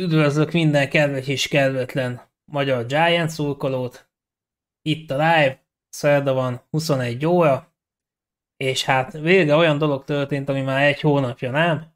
Üdvözlök 0.00 0.52
minden 0.52 0.88
kedves 0.88 1.26
és 1.26 1.48
kedvetlen 1.48 2.20
magyar 2.44 2.86
Giant 2.86 3.30
szurkolót. 3.30 4.08
Itt 4.82 5.10
a 5.10 5.14
live, 5.14 5.64
szerda 5.88 6.32
van 6.32 6.62
21 6.70 7.26
óra, 7.26 7.74
és 8.56 8.84
hát 8.84 9.12
végre 9.12 9.54
olyan 9.54 9.78
dolog 9.78 10.04
történt, 10.04 10.48
ami 10.48 10.60
már 10.60 10.82
egy 10.82 11.00
hónapja 11.00 11.50
nem, 11.50 11.94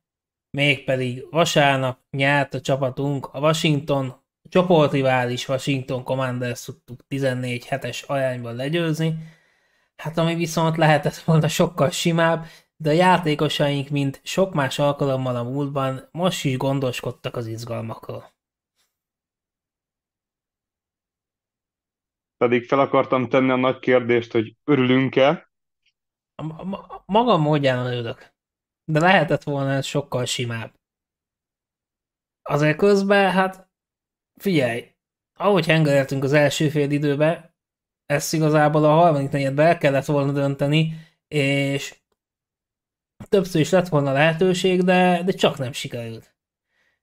mégpedig 0.50 1.26
vasárnap 1.30 1.98
nyert 2.10 2.54
a 2.54 2.60
csapatunk 2.60 3.26
a 3.32 3.38
Washington, 3.38 4.06
a 4.42 4.48
csoportrivális 4.48 5.48
Washington 5.48 6.02
Commanders 6.02 6.64
tudtuk 6.64 7.06
14 7.08 7.64
hetes 7.66 8.02
arányban 8.02 8.54
legyőzni, 8.54 9.16
hát 9.96 10.18
ami 10.18 10.34
viszont 10.34 10.76
lehetett 10.76 11.16
volna 11.16 11.48
sokkal 11.48 11.90
simább, 11.90 12.46
de 12.84 12.90
a 12.90 12.92
játékosaink, 12.92 13.88
mint 13.88 14.20
sok 14.24 14.54
más 14.54 14.78
alkalommal 14.78 15.36
a 15.36 15.42
múltban, 15.42 16.08
most 16.12 16.44
is 16.44 16.56
gondoskodtak 16.56 17.36
az 17.36 17.46
izgalmakról. 17.46 18.32
Pedig 22.36 22.66
fel 22.66 22.80
akartam 22.80 23.28
tenni 23.28 23.50
a 23.50 23.56
nagy 23.56 23.78
kérdést, 23.78 24.32
hogy 24.32 24.56
örülünk-e? 24.64 25.50
A, 26.34 26.64
ma, 26.64 27.02
magam 27.06 27.40
módján 27.40 27.86
örülök. 27.86 28.34
De 28.84 29.00
lehetett 29.00 29.42
volna 29.42 29.70
ez 29.70 29.86
sokkal 29.86 30.24
simább. 30.24 30.74
Azért 32.42 32.76
közben, 32.76 33.30
hát 33.30 33.70
figyelj, 34.40 34.94
ahogy 35.38 35.66
hengereltünk 35.66 36.24
az 36.24 36.32
első 36.32 36.68
fél 36.68 36.90
időbe, 36.90 37.54
ezt 38.06 38.32
igazából 38.32 38.84
a 38.84 38.94
harmadik 38.94 39.30
negyedbe 39.30 39.62
el 39.62 39.78
kellett 39.78 40.04
volna 40.04 40.32
dönteni, 40.32 40.92
és 41.28 42.03
többször 43.34 43.60
is 43.60 43.70
lett 43.70 43.88
volna 43.88 44.12
lehetőség, 44.12 44.82
de, 44.82 45.22
de 45.24 45.32
csak 45.32 45.58
nem 45.58 45.72
sikerült. 45.72 46.34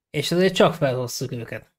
És 0.10 0.32
azért 0.32 0.56
csak 0.56 0.74
felhoztuk 0.74 1.32
őket. 1.32 1.72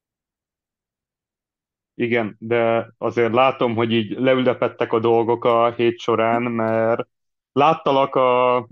Igen, 1.95 2.35
de 2.39 2.93
azért 2.97 3.33
látom, 3.33 3.75
hogy 3.75 3.91
így 3.91 4.11
leülepettek 4.11 4.93
a 4.93 4.99
dolgok 4.99 5.45
a 5.45 5.71
hét 5.71 5.99
során, 5.99 6.41
mert 6.41 7.07
láttalak 7.51 8.15
a 8.15 8.67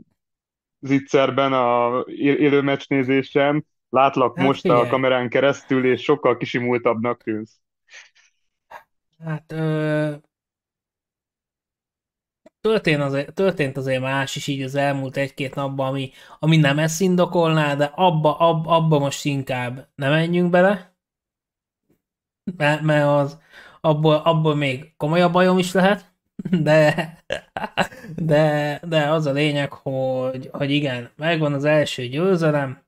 zicserben, 0.79 1.53
a 1.53 2.03
élő 2.15 2.61
meccsnézésen, 2.61 3.65
látlak 3.89 4.37
hát, 4.37 4.45
most 4.45 4.61
figyelj. 4.61 4.81
a 4.81 4.87
kamerán 4.87 5.29
keresztül, 5.29 5.85
és 5.85 6.01
sokkal 6.01 6.37
kisimultabbnak 6.37 7.23
tűnsz. 7.23 7.59
Hát 9.23 9.51
ö, 9.51 10.13
történt 12.61 13.01
azért, 13.01 13.33
történt 13.33 13.77
azért 13.77 14.01
más 14.01 14.35
is 14.35 14.47
így 14.47 14.61
az 14.61 14.75
elmúlt 14.75 15.17
egy-két 15.17 15.55
napban, 15.55 15.87
ami, 15.87 16.11
ami 16.39 16.57
nem 16.57 16.79
ezt 16.79 17.01
indokolná, 17.01 17.75
de 17.75 17.85
abba, 17.85 18.37
abba, 18.37 18.75
abba 18.75 18.99
most 18.99 19.25
inkább 19.25 19.89
nem 19.95 20.11
menjünk 20.11 20.49
bele, 20.49 20.95
mert, 22.57 22.81
mert 22.81 23.05
az, 23.05 23.39
abból, 23.81 24.15
abból 24.15 24.55
még 24.55 24.95
komolyabb 24.97 25.31
bajom 25.31 25.57
is 25.57 25.71
lehet, 25.71 26.13
de, 26.67 27.17
de, 28.15 28.79
de 28.87 29.09
az 29.11 29.25
a 29.25 29.31
lényeg, 29.31 29.73
hogy, 29.73 30.49
hogy 30.51 30.71
igen, 30.71 31.11
megvan 31.15 31.53
az 31.53 31.65
első 31.65 32.07
győzelem, 32.07 32.85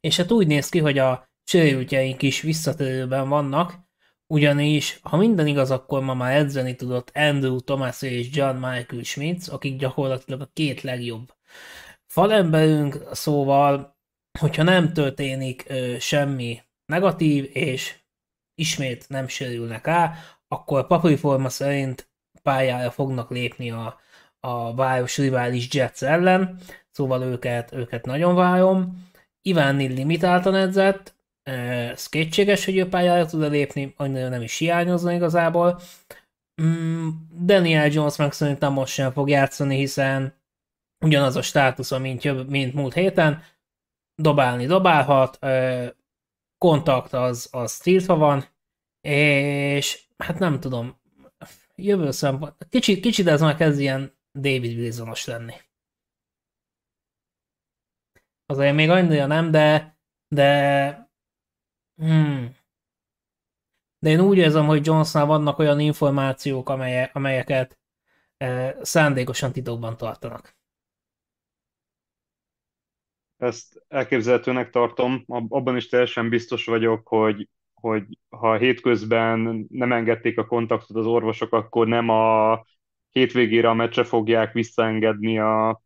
és 0.00 0.16
hát 0.16 0.30
úgy 0.32 0.46
néz 0.46 0.68
ki, 0.68 0.78
hogy 0.78 0.98
a 0.98 1.28
sérültjeink 1.44 2.22
is 2.22 2.40
visszatérőben 2.40 3.28
vannak, 3.28 3.85
ugyanis, 4.26 4.98
ha 5.02 5.16
minden 5.16 5.46
igaz, 5.46 5.70
akkor 5.70 6.02
ma 6.02 6.14
már 6.14 6.36
edzeni 6.36 6.74
tudott 6.74 7.10
Andrew 7.14 7.60
Thomas 7.60 8.02
és 8.02 8.28
John 8.32 8.54
Michael 8.54 9.02
Schmitz, 9.02 9.48
akik 9.48 9.78
gyakorlatilag 9.78 10.40
a 10.40 10.50
két 10.52 10.80
legjobb 10.82 11.34
falemberünk, 12.06 12.98
szóval, 13.12 13.96
hogyha 14.38 14.62
nem 14.62 14.92
történik 14.92 15.64
ö, 15.66 15.96
semmi 15.98 16.62
negatív, 16.86 17.50
és 17.52 17.98
ismét 18.54 19.08
nem 19.08 19.28
sérülnek 19.28 19.86
rá, 19.86 20.14
akkor 20.48 20.86
papír 20.86 21.18
forma 21.18 21.48
szerint 21.48 22.10
pályára 22.42 22.90
fognak 22.90 23.30
lépni 23.30 23.70
a, 23.70 24.00
a 24.40 24.74
város 24.74 25.18
rivális 25.18 25.74
Jets 25.74 26.02
ellen, 26.02 26.60
szóval 26.90 27.22
őket, 27.22 27.72
őket 27.72 28.04
nagyon 28.04 28.34
várom. 28.34 29.08
Iván 29.42 29.76
limitáltan 29.76 30.54
edzett, 30.54 31.15
ez 31.46 32.08
kétséges, 32.08 32.64
hogy 32.64 32.76
ő 32.76 32.88
pályára 32.88 33.26
tud 33.26 33.50
lépni, 33.50 33.94
annyira 33.96 34.28
nem 34.28 34.42
is 34.42 34.58
hiányozna 34.58 35.12
igazából. 35.12 35.80
Mm, 36.62 37.08
Daniel 37.44 37.86
Jones 37.86 38.16
meg 38.16 38.32
szerintem 38.32 38.72
most 38.72 38.92
sem 38.92 39.12
fog 39.12 39.28
játszani, 39.28 39.76
hiszen 39.76 40.34
ugyanaz 41.04 41.36
a 41.36 41.42
státusza, 41.42 41.98
mint, 41.98 42.48
mint 42.48 42.74
múlt 42.74 42.94
héten, 42.94 43.42
dobálni 44.22 44.66
dobálhat, 44.66 45.38
kontakt 46.58 47.12
az, 47.12 47.48
az 47.52 47.78
tiltva 47.78 48.16
van, 48.16 48.44
és 49.00 50.06
hát 50.16 50.38
nem 50.38 50.60
tudom, 50.60 51.00
jövő 51.74 52.10
szempont, 52.10 52.66
kicsit, 52.68 53.00
kicsit 53.00 53.26
ez 53.26 53.40
már 53.40 53.56
kezd 53.56 53.80
ilyen 53.80 54.18
David 54.38 54.78
Wilsonos 54.78 55.24
lenni. 55.24 55.54
Azért 58.46 58.74
még 58.74 58.90
annyira 58.90 59.26
nem, 59.26 59.50
de, 59.50 59.98
de 60.34 61.05
Hmm. 61.96 62.56
De 63.98 64.10
én 64.10 64.20
úgy 64.20 64.38
érzem, 64.38 64.66
hogy 64.66 64.86
Jonesnál 64.86 65.26
vannak 65.26 65.58
olyan 65.58 65.80
információk, 65.80 66.68
amelyek, 66.68 67.14
amelyeket 67.14 67.78
e, 68.36 68.76
szándékosan 68.82 69.52
titokban 69.52 69.96
tartanak. 69.96 70.56
Ezt 73.36 73.84
elképzelhetőnek 73.88 74.70
tartom. 74.70 75.24
Abban 75.26 75.76
is 75.76 75.88
teljesen 75.88 76.28
biztos 76.28 76.64
vagyok, 76.64 77.08
hogy, 77.08 77.48
hogy 77.74 78.04
ha 78.28 78.56
hétközben 78.56 79.66
nem 79.70 79.92
engedték 79.92 80.38
a 80.38 80.46
kontaktot 80.46 80.96
az 80.96 81.06
orvosok, 81.06 81.52
akkor 81.52 81.86
nem 81.86 82.08
a 82.08 82.64
hétvégére 83.10 83.68
a 83.68 83.74
meccse 83.74 84.04
fogják 84.04 84.52
visszaengedni 84.52 85.38
a, 85.38 85.82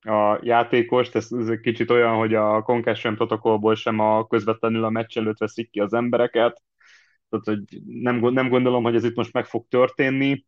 a 0.00 0.38
játékost, 0.42 1.14
ez, 1.14 1.28
ez 1.32 1.48
egy 1.48 1.60
kicsit 1.60 1.90
olyan, 1.90 2.16
hogy 2.16 2.34
a 2.34 2.62
concussion 2.62 3.14
protokollból 3.14 3.74
sem 3.74 3.98
a 3.98 4.26
közvetlenül 4.26 4.84
a 4.84 4.90
meccs 4.90 5.18
előtt 5.18 5.38
veszik 5.38 5.70
ki 5.70 5.80
az 5.80 5.92
embereket, 5.92 6.62
tehát 7.28 7.44
hogy 7.44 7.82
nem, 7.86 8.18
nem 8.18 8.48
gondolom, 8.48 8.82
hogy 8.82 8.94
ez 8.94 9.04
itt 9.04 9.16
most 9.16 9.32
meg 9.32 9.46
fog 9.46 9.66
történni. 9.68 10.44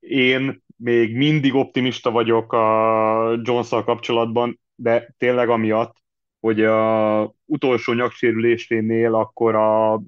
Én 0.00 0.62
még 0.76 1.16
mindig 1.16 1.54
optimista 1.54 2.10
vagyok 2.10 2.52
a 2.52 3.40
jones 3.42 3.68
kapcsolatban, 3.68 4.60
de 4.74 5.14
tényleg 5.18 5.48
amiatt, 5.48 5.96
hogy 6.40 6.64
a 6.64 7.34
utolsó 7.44 7.92
nyaksérülésénél 7.92 9.14
akkor 9.14 9.54
a 9.54 10.02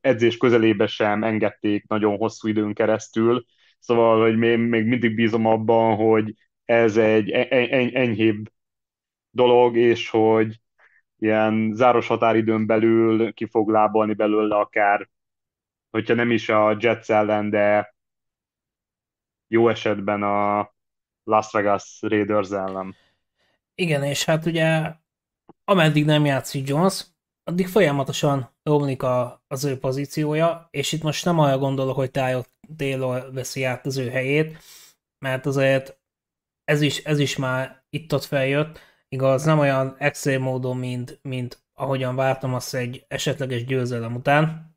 edzés 0.00 0.36
közelébe 0.36 0.86
sem 0.86 1.24
engedték 1.24 1.86
nagyon 1.86 2.16
hosszú 2.16 2.48
időn 2.48 2.74
keresztül, 2.74 3.44
Szóval, 3.84 4.22
hogy 4.22 4.36
még, 4.36 4.58
még 4.58 4.86
mindig 4.86 5.14
bízom 5.14 5.46
abban, 5.46 5.96
hogy 5.96 6.34
ez 6.64 6.96
egy 6.96 7.30
enyhébb 7.30 8.52
dolog, 9.30 9.76
és 9.76 10.08
hogy 10.08 10.60
ilyen 11.18 11.72
záros 11.74 12.06
határidőn 12.06 12.66
belül 12.66 13.32
ki 13.32 13.46
fog 13.46 13.70
lábalni 13.70 14.14
belőle 14.14 14.56
akár, 14.56 15.08
hogyha 15.90 16.14
nem 16.14 16.30
is 16.30 16.48
a 16.48 16.76
Jets 16.80 17.10
ellen, 17.10 17.50
de 17.50 17.94
jó 19.48 19.68
esetben 19.68 20.22
a 20.22 20.70
Las 21.24 21.52
Vegas 21.52 21.98
Raiders 22.00 22.50
ellen. 22.50 22.96
Igen, 23.74 24.02
és 24.02 24.24
hát 24.24 24.46
ugye 24.46 24.92
ameddig 25.64 26.04
nem 26.04 26.24
játszik 26.24 26.68
Jones, 26.68 27.04
addig 27.42 27.68
folyamatosan 27.68 28.50
romlik 28.62 29.02
a, 29.02 29.42
az 29.46 29.64
ő 29.64 29.78
pozíciója, 29.78 30.68
és 30.70 30.92
itt 30.92 31.02
most 31.02 31.24
nem 31.24 31.38
arra 31.38 31.58
gondolok, 31.58 31.96
hogy 31.96 32.10
Taylor, 32.10 32.46
Taylor 32.76 33.32
veszi 33.32 33.64
át 33.64 33.86
az 33.86 33.96
ő 33.96 34.10
helyét, 34.10 34.58
mert 35.18 35.46
azért 35.46 35.98
ez 36.64 36.80
is, 36.80 37.04
ez 37.04 37.18
is 37.18 37.36
már 37.36 37.84
itt-ott 37.90 38.24
feljött, 38.24 38.78
igaz, 39.08 39.44
nem 39.44 39.58
olyan 39.58 39.94
extrém 39.98 40.42
módon, 40.42 40.76
mint, 40.76 41.18
mint 41.22 41.62
ahogyan 41.74 42.16
vártam 42.16 42.54
azt 42.54 42.74
egy 42.74 43.04
esetleges 43.08 43.64
győzelem 43.64 44.14
után. 44.14 44.76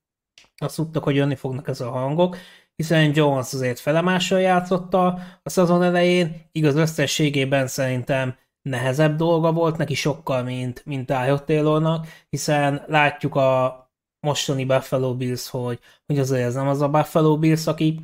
Azt 0.58 0.76
tudtak, 0.76 1.04
hogy 1.04 1.16
jönni 1.16 1.36
fognak 1.36 1.68
ezek 1.68 1.88
a 1.88 1.92
hangok, 1.92 2.38
hiszen 2.76 3.12
Jones 3.16 3.54
azért 3.54 3.80
felemással 3.80 4.40
játszotta 4.40 5.20
a 5.44 5.50
szezon 5.50 5.84
elején, 5.84 6.50
igaz 6.52 6.76
összességében 6.76 7.68
szerintem 7.68 8.36
nehezebb 8.62 9.16
dolga 9.16 9.52
volt 9.52 9.78
neki 9.78 9.94
sokkal, 9.94 10.44
mint, 10.44 10.86
mint 10.86 11.06
Tyler 11.06 11.44
Taylornak, 11.44 12.08
hiszen 12.30 12.84
látjuk 12.88 13.36
a 13.36 13.87
mostani 14.28 14.66
Buffalo 14.66 15.16
Bills, 15.16 15.50
hogy, 15.50 15.80
hogy 16.06 16.20
azért 16.20 16.46
ez 16.46 16.54
nem 16.54 16.68
az 16.68 16.82
a 16.82 16.90
Buffalo 16.90 17.38
Bills, 17.38 17.68
aki 17.68 18.00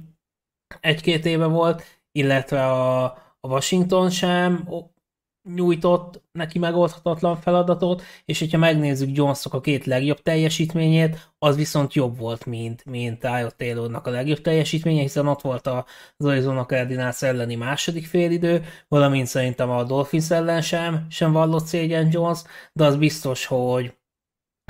egy-két 0.79 1.25
éve 1.25 1.45
volt, 1.45 1.83
illetve 2.11 2.65
a, 2.71 3.03
a 3.39 3.47
Washington 3.47 4.09
sem 4.09 4.67
nyújtott 5.49 6.21
neki 6.31 6.59
megoldhatatlan 6.59 7.35
feladatot, 7.35 8.01
és 8.25 8.39
hogyha 8.39 8.57
megnézzük 8.57 9.17
Jonesok 9.17 9.53
a 9.53 9.61
két 9.61 9.85
legjobb 9.85 10.21
teljesítményét, 10.21 11.31
az 11.39 11.55
viszont 11.55 11.93
jobb 11.93 12.17
volt, 12.17 12.45
mint, 12.45 12.85
mint 12.85 13.19
Tyler 13.19 13.55
Taylornak 13.55 14.07
a 14.07 14.09
legjobb 14.09 14.41
teljesítménye, 14.41 15.01
hiszen 15.01 15.27
ott 15.27 15.41
volt 15.41 15.67
az 15.67 16.25
Arizona 16.25 16.65
Cardinals 16.65 17.21
elleni 17.21 17.55
második 17.55 18.05
félidő, 18.05 18.63
valamint 18.87 19.27
szerintem 19.27 19.69
a 19.69 19.83
Dolphins 19.83 20.31
ellen 20.31 20.61
sem, 20.61 21.05
sem 21.09 21.31
vallott 21.31 21.65
szégyen 21.65 22.07
Jones, 22.11 22.39
de 22.73 22.85
az 22.85 22.95
biztos, 22.97 23.45
hogy 23.45 23.93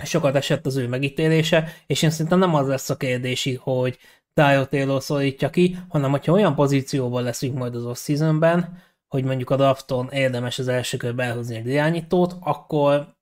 sokat 0.01 0.35
esett 0.35 0.65
az 0.65 0.75
ő 0.75 0.87
megítélése, 0.87 1.73
és 1.85 2.01
én 2.01 2.09
szerintem 2.09 2.39
nem 2.39 2.55
az 2.55 2.67
lesz 2.67 2.89
a 2.89 2.97
kérdési, 2.97 3.55
hogy 3.55 3.97
Tyler 4.33 4.67
Taylor 4.67 5.03
szólítja 5.03 5.49
ki, 5.49 5.77
hanem 5.89 6.11
hogyha 6.11 6.31
olyan 6.31 6.55
pozícióban 6.55 7.23
leszünk 7.23 7.57
majd 7.57 7.75
az 7.75 7.85
off-seasonben, 7.85 8.81
hogy 9.07 9.23
mondjuk 9.23 9.49
a 9.49 9.55
drafton 9.55 10.09
érdemes 10.11 10.59
az 10.59 10.67
első 10.67 10.97
körbe 10.97 11.23
elhozni 11.23 11.55
egy 11.55 11.67
irányítót, 11.67 12.35
akkor 12.39 13.15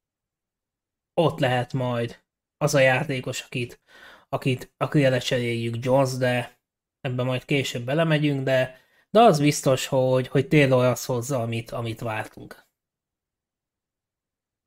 ott 1.21 1.39
lehet 1.39 1.73
majd 1.73 2.19
az 2.57 2.75
a 2.75 2.79
játékos, 2.79 3.41
akit, 3.41 3.81
akit 4.29 4.73
akire 4.77 5.09
lecseréljük 5.09 5.85
Jones, 5.85 6.17
de 6.17 6.59
ebben 7.01 7.25
majd 7.25 7.45
később 7.45 7.83
belemegyünk, 7.85 8.43
de, 8.43 8.79
de 9.09 9.19
az 9.19 9.39
biztos, 9.39 9.87
hogy, 9.87 10.27
hogy 10.27 10.47
Taylor 10.47 10.85
az 10.85 11.05
hozza, 11.05 11.41
amit, 11.41 11.71
amit 11.71 11.99
vártunk. 11.99 12.70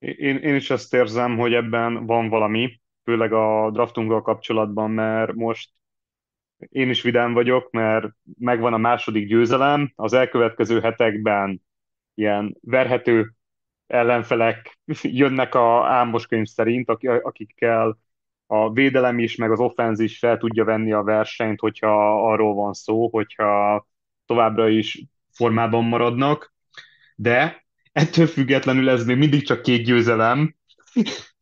Én, 0.04 0.36
én 0.36 0.54
is 0.54 0.70
ezt 0.70 0.94
érzem, 0.94 1.36
hogy 1.36 1.54
ebben 1.54 2.06
van 2.06 2.28
valami, 2.28 2.80
főleg 3.04 3.32
a 3.32 3.70
draftunkkal 3.70 4.22
kapcsolatban, 4.22 4.90
mert 4.90 5.32
most 5.32 5.70
én 6.68 6.88
is 6.90 7.02
vidám 7.02 7.32
vagyok, 7.32 7.70
mert 7.70 8.06
megvan 8.38 8.72
a 8.72 8.76
második 8.76 9.28
győzelem, 9.28 9.92
az 9.96 10.12
elkövetkező 10.12 10.80
hetekben 10.80 11.62
ilyen 12.14 12.56
verhető 12.60 13.32
ellenfelek 13.86 14.78
jönnek 15.02 15.54
a 15.54 15.86
álmos 15.86 16.26
könyv 16.26 16.46
szerint, 16.46 16.88
akikkel 17.22 17.98
a 18.46 18.72
védelem 18.72 19.18
is, 19.18 19.36
meg 19.36 19.50
az 19.50 19.60
offenz 19.60 20.00
is 20.00 20.18
fel 20.18 20.38
tudja 20.38 20.64
venni 20.64 20.92
a 20.92 21.02
versenyt, 21.02 21.60
hogyha 21.60 22.22
arról 22.30 22.54
van 22.54 22.72
szó, 22.72 23.08
hogyha 23.08 23.86
továbbra 24.26 24.68
is 24.68 25.04
formában 25.30 25.84
maradnak, 25.84 26.54
de 27.16 27.63
ettől 27.94 28.26
függetlenül 28.26 28.90
ez 28.90 29.04
még 29.04 29.16
mindig 29.16 29.46
csak 29.46 29.62
két 29.62 29.84
győzelem, 29.84 30.54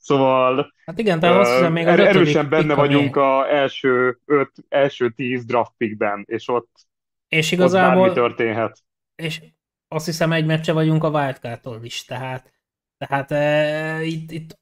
Szóval 0.02 0.72
hát 0.84 0.98
igen, 0.98 1.20
tehát 1.20 1.38
azt 1.40 1.52
hiszem, 1.52 1.72
még 1.72 1.86
az 1.86 1.98
er- 1.98 2.06
erősen 2.06 2.48
benne 2.48 2.74
vagyunk 2.74 3.16
a 3.16 3.54
első, 3.54 4.18
öt, 4.24 4.52
első 4.68 5.10
tíz 5.10 5.44
draft 5.44 5.72
pickben, 5.76 6.24
és 6.28 6.48
ott, 6.48 6.86
és 7.28 7.52
igazából, 7.52 8.08
ott 8.08 8.14
történhet. 8.14 8.82
És 9.14 9.40
azt 9.88 10.06
hiszem 10.06 10.32
egy 10.32 10.46
meccse 10.46 10.72
vagyunk 10.72 11.04
a 11.04 11.10
wildcard 11.10 11.84
is, 11.84 12.04
tehát, 12.04 12.52
tehát 12.98 13.30
e, 13.30 14.02
itt, 14.02 14.30
itt 14.30 14.60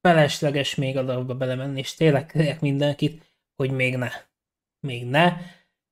felesleges 0.00 0.74
még 0.74 0.96
a 0.96 1.02
dolgba 1.02 1.34
belemenni, 1.34 1.78
és 1.78 1.94
tényleg 1.94 2.26
kérek 2.26 2.60
mindenkit, 2.60 3.34
hogy 3.56 3.70
még 3.70 3.96
ne. 3.96 4.08
Még 4.80 5.06
ne. 5.06 5.36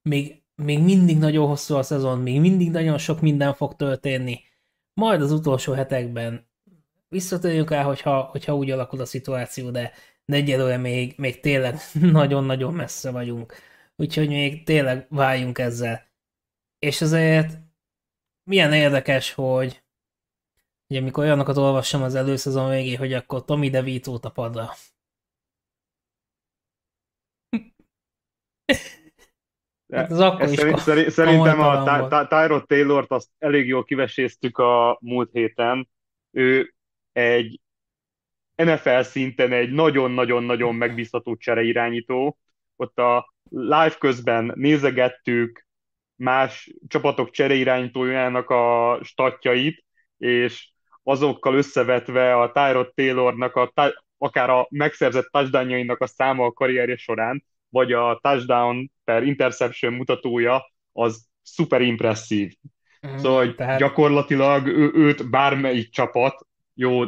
Még, 0.02 0.42
még 0.54 0.82
mindig 0.82 1.18
nagyon 1.18 1.46
hosszú 1.46 1.74
a 1.74 1.82
szezon, 1.82 2.18
még 2.18 2.40
mindig 2.40 2.70
nagyon 2.70 2.98
sok 2.98 3.20
minden 3.20 3.54
fog 3.54 3.76
történni. 3.76 4.40
Majd 5.00 5.22
az 5.22 5.32
utolsó 5.32 5.72
hetekben 5.72 6.48
visszatérjünk 7.08 7.70
el, 7.70 7.84
hogyha, 7.84 8.22
hogyha 8.22 8.56
úgy 8.56 8.70
alakul 8.70 9.00
a 9.00 9.04
szituáció, 9.06 9.70
de, 9.70 9.92
egyelőre 10.24 10.76
még, 10.76 11.14
még 11.18 11.40
tényleg 11.40 11.74
nagyon-nagyon 12.20 12.74
messze 12.74 13.10
vagyunk. 13.10 13.54
Úgyhogy 13.96 14.28
még 14.28 14.64
tényleg 14.64 15.06
váljunk 15.10 15.58
ezzel. 15.58 16.06
És 16.78 17.00
azért 17.02 17.58
milyen 18.44 18.72
érdekes, 18.72 19.32
hogy 19.32 19.84
ugye 20.88 21.00
amikor 21.00 21.24
olyanokat 21.24 21.56
olvassam 21.56 22.02
az 22.02 22.14
előszezon 22.14 22.70
végé, 22.70 22.94
hogy 22.94 23.12
akkor 23.12 23.44
Tommy 23.44 23.70
DeVito 23.70 24.18
a 24.22 24.30
padra. 24.30 24.70
Hát 29.92 30.10
az 30.10 30.20
akkor 30.20 30.48
is 30.48 30.80
szerint, 30.80 31.10
szerintem 31.10 31.60
a 31.60 32.26
Tyrod 32.26 32.66
Taylor-t 32.66 33.10
azt 33.10 33.28
elég 33.38 33.66
jól 33.66 33.84
kiveséztük 33.84 34.58
a 34.58 34.98
múlt 35.00 35.30
héten. 35.32 35.88
Ő 36.30 36.74
egy 37.12 37.60
NFL 38.54 39.00
szinten 39.00 39.52
egy 39.52 39.70
nagyon-nagyon-nagyon 39.70 40.74
megbízható 40.74 41.36
csereirányító. 41.36 42.38
Ott 42.76 42.98
a 42.98 43.32
live 43.50 43.96
közben 43.98 44.52
nézegettük 44.54 45.66
más 46.14 46.74
csapatok 46.88 47.30
csereirányítójának 47.30 48.50
a 48.50 48.98
statjait, 49.02 49.84
és 50.18 50.70
azokkal 51.02 51.54
összevetve 51.54 52.36
a 52.40 52.52
Tyrod 52.52 52.92
Taylornak 52.94 53.56
a, 53.56 53.72
akár 54.18 54.50
a 54.50 54.66
megszerzett 54.70 55.28
touchdownjainak 55.30 56.00
a 56.00 56.06
száma 56.06 56.44
a 56.44 56.52
karrierje 56.52 56.96
során, 56.96 57.44
vagy 57.76 57.92
a 57.92 58.18
touchdown 58.22 58.90
per 59.04 59.22
interception 59.22 59.92
mutatója, 59.92 60.72
az 60.92 61.26
szuper 61.42 61.80
impresszív. 61.80 62.52
Mm, 63.06 63.16
szóval 63.16 63.54
tehát... 63.54 63.78
gyakorlatilag 63.78 64.66
ő, 64.66 64.90
őt 64.94 65.30
bármelyik 65.30 65.90
csapat 65.90 66.46
jó, 66.74 67.02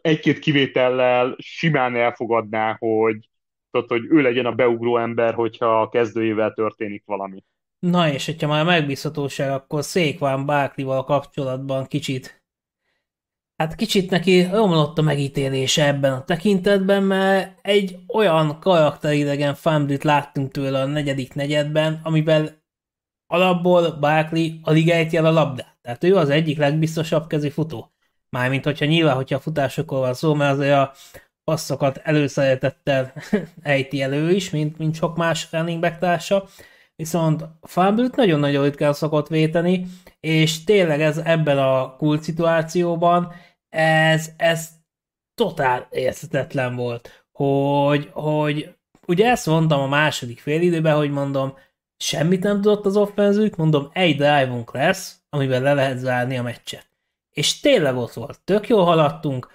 egy-két 0.00 0.38
kivétellel 0.38 1.36
simán 1.38 1.96
elfogadná, 1.96 2.76
hogy, 2.78 3.28
tudod, 3.70 3.88
hogy 3.88 4.04
ő 4.08 4.20
legyen 4.20 4.46
a 4.46 4.52
beugró 4.52 4.98
ember, 4.98 5.34
hogyha 5.34 5.80
a 5.80 5.88
kezdőjével 5.88 6.52
történik 6.52 7.02
valami. 7.06 7.44
Na 7.78 8.12
és 8.12 8.26
hogyha 8.26 8.48
már 8.48 8.64
megbízhatóság, 8.64 9.50
akkor 9.50 9.84
Székván 9.84 10.46
Báklival 10.46 11.04
kapcsolatban 11.04 11.86
kicsit 11.86 12.43
Hát 13.56 13.74
kicsit 13.74 14.10
neki 14.10 14.42
romlott 14.42 14.98
a 14.98 15.02
megítélése 15.02 15.86
ebben 15.86 16.12
a 16.12 16.24
tekintetben, 16.24 17.02
mert 17.02 17.58
egy 17.62 17.98
olyan 18.08 18.60
karakteridegen 18.60 19.54
fumble 19.54 19.96
láttunk 20.02 20.50
tőle 20.50 20.80
a 20.80 20.86
negyedik 20.86 21.34
negyedben, 21.34 22.00
amiben 22.02 22.62
alapból 23.26 23.90
Barkley 23.90 24.50
alig 24.62 24.88
ejti 24.88 25.16
el 25.16 25.26
a 25.26 25.30
labdát. 25.30 25.78
Tehát 25.82 26.04
ő 26.04 26.16
az 26.16 26.28
egyik 26.28 26.58
legbiztosabb 26.58 27.26
kezi 27.26 27.50
futó. 27.50 27.92
Mármint, 28.30 28.64
hogyha 28.64 28.84
nyilván, 28.84 29.14
hogyha 29.14 29.36
a 29.36 29.40
futásokról 29.40 30.00
van 30.00 30.14
szó, 30.14 30.34
mert 30.34 30.52
azért 30.52 30.74
a 30.74 30.92
passzokat 31.44 31.96
előszeretettel 31.96 33.12
ejti 33.62 34.02
elő 34.02 34.30
is, 34.30 34.50
mint, 34.50 34.78
mint 34.78 34.94
sok 34.94 35.16
más 35.16 35.48
running 35.52 35.80
back 35.80 35.98
társa. 35.98 36.48
Viszont 36.96 37.44
fumble 37.62 38.08
nagyon-nagyon 38.16 38.64
ritkán 38.64 38.92
szokott 38.92 39.28
véteni, 39.28 39.86
és 40.20 40.64
tényleg 40.64 41.00
ez 41.00 41.18
ebben 41.18 41.58
a 41.58 41.96
kult 41.96 42.22
szituációban, 42.22 43.32
ez, 43.68 44.30
ez 44.36 44.68
totál 45.34 45.88
érthetetlen 45.90 46.76
volt, 46.76 47.26
hogy, 47.32 48.10
hogy 48.12 48.74
ugye 49.06 49.30
ezt 49.30 49.46
mondtam 49.46 49.80
a 49.80 49.86
második 49.86 50.40
félidőben, 50.40 50.96
hogy 50.96 51.10
mondom, 51.10 51.56
semmit 51.96 52.42
nem 52.42 52.60
tudott 52.60 52.86
az 52.86 52.96
offenzők, 52.96 53.56
mondom, 53.56 53.90
egy 53.92 54.16
drive 54.16 54.64
lesz, 54.72 55.16
amivel 55.28 55.60
le 55.60 55.74
lehet 55.74 55.98
zárni 55.98 56.38
a 56.38 56.42
meccset 56.42 56.92
és 57.34 57.60
tényleg 57.60 57.96
ott 57.96 58.12
volt. 58.12 58.40
Tök 58.44 58.68
jól 58.68 58.84
haladtunk. 58.84 59.50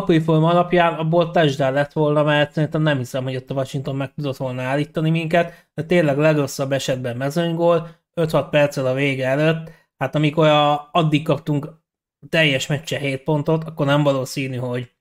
Papírforma 0.00 0.48
alapján 0.48 0.94
abból 0.94 1.30
touchdown 1.30 1.72
lett 1.72 1.92
volna, 1.92 2.22
mert 2.22 2.52
szerintem 2.52 2.82
nem 2.82 2.98
hiszem, 2.98 3.24
hogy 3.24 3.36
ott 3.36 3.50
a 3.50 3.54
Washington 3.54 3.96
meg 3.96 4.14
tudott 4.14 4.36
volna 4.36 4.62
állítani 4.62 5.10
minket, 5.10 5.68
de 5.74 5.84
tényleg 5.84 6.18
legrosszabb 6.18 6.72
esetben 6.72 7.16
mezőnygól, 7.16 7.88
5-6 8.14 8.46
perccel 8.50 8.86
a 8.86 8.94
vége 8.94 9.26
előtt, 9.26 9.70
hát 9.96 10.14
amikor 10.14 10.46
a, 10.46 10.88
addig 10.92 11.24
kaptunk 11.24 11.82
teljes 12.28 12.66
meccse 12.66 12.98
7 12.98 13.22
pontot, 13.22 13.64
akkor 13.64 13.86
nem 13.86 14.02
valószínű, 14.02 14.56
hogy, 14.56 14.94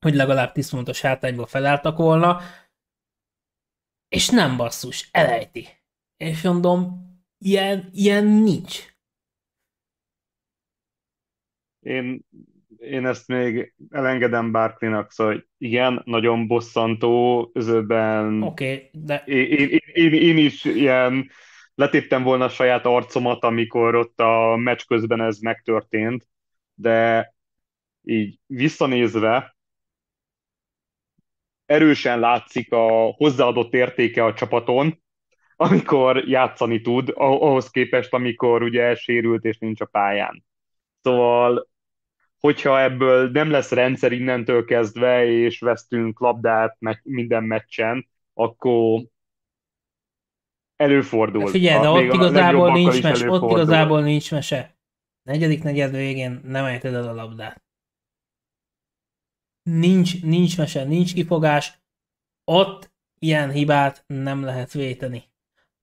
hogy 0.00 0.14
legalább 0.14 0.52
10 0.52 0.70
pontos 0.70 1.00
hátrányba 1.00 1.46
felálltak 1.46 1.96
volna, 1.96 2.40
és 4.08 4.28
nem 4.28 4.56
basszus, 4.56 5.08
elejti. 5.12 5.68
És 6.16 6.42
mondom, 6.42 7.06
ilyen, 7.38 7.88
ilyen 7.92 8.24
nincs. 8.24 8.94
Én, 11.80 12.24
én 12.86 13.06
ezt 13.06 13.28
még 13.28 13.74
elengedem 13.90 14.52
Barkleynak, 14.52 15.10
szóval 15.10 15.46
igen, 15.58 16.02
nagyon 16.04 16.46
bosszantó, 16.46 17.50
közben 17.52 18.42
Oké, 18.42 18.72
okay, 18.72 18.90
de... 18.92 19.22
Én, 19.26 19.46
én, 19.46 19.80
én, 19.92 20.12
én 20.12 20.36
is 20.36 20.64
ilyen 20.64 21.30
letéptem 21.74 22.22
volna 22.22 22.44
a 22.44 22.48
saját 22.48 22.86
arcomat, 22.86 23.44
amikor 23.44 23.94
ott 23.94 24.20
a 24.20 24.56
meccs 24.56 24.84
közben 24.86 25.20
ez 25.20 25.38
megtörtént, 25.38 26.28
de 26.74 27.34
így 28.02 28.38
visszanézve 28.46 29.56
erősen 31.66 32.18
látszik 32.20 32.72
a 32.72 33.12
hozzáadott 33.16 33.74
értéke 33.74 34.24
a 34.24 34.34
csapaton, 34.34 35.02
amikor 35.56 36.16
játszani 36.28 36.80
tud, 36.80 37.12
ahhoz 37.14 37.70
képest, 37.70 38.12
amikor 38.12 38.62
ugye 38.62 38.82
elsérült 38.82 39.44
és 39.44 39.58
nincs 39.58 39.80
a 39.80 39.84
pályán. 39.84 40.44
Szóval 41.00 41.68
hogyha 42.40 42.80
ebből 42.80 43.30
nem 43.30 43.50
lesz 43.50 43.70
rendszer 43.70 44.12
innentől 44.12 44.64
kezdve, 44.64 45.26
és 45.26 45.60
vesztünk 45.60 46.20
labdát 46.20 46.78
minden 47.02 47.44
meccsen, 47.44 48.08
akkor 48.34 49.04
előfordul. 50.76 51.46
Figyelj, 51.46 51.80
de 51.80 51.88
ott 51.88 52.14
igazából 52.14 52.72
nincs, 52.72 53.02
mese, 53.02 53.30
ott 53.30 53.50
igazából 53.50 54.02
nincs 54.02 54.30
mese. 54.30 54.76
negyedik 55.22 55.62
negyed 55.62 55.90
végén 55.90 56.40
nem 56.44 56.64
ejted 56.64 56.94
el 56.94 57.08
a 57.08 57.14
labdát. 57.14 57.64
Nincs, 59.62 60.22
nincs 60.22 60.58
mese, 60.58 60.84
nincs 60.84 61.14
kifogás, 61.14 61.80
ott 62.44 62.94
ilyen 63.18 63.50
hibát 63.50 64.04
nem 64.06 64.42
lehet 64.42 64.72
véteni. 64.72 65.24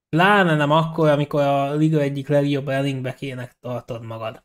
Pláne 0.08 0.56
nem 0.56 0.70
akkor, 0.70 1.08
amikor 1.08 1.40
a 1.40 1.74
liga 1.74 2.00
egyik 2.00 2.28
legjobb 2.28 2.68
running 2.68 3.14
tartod 3.60 4.04
magad. 4.04 4.44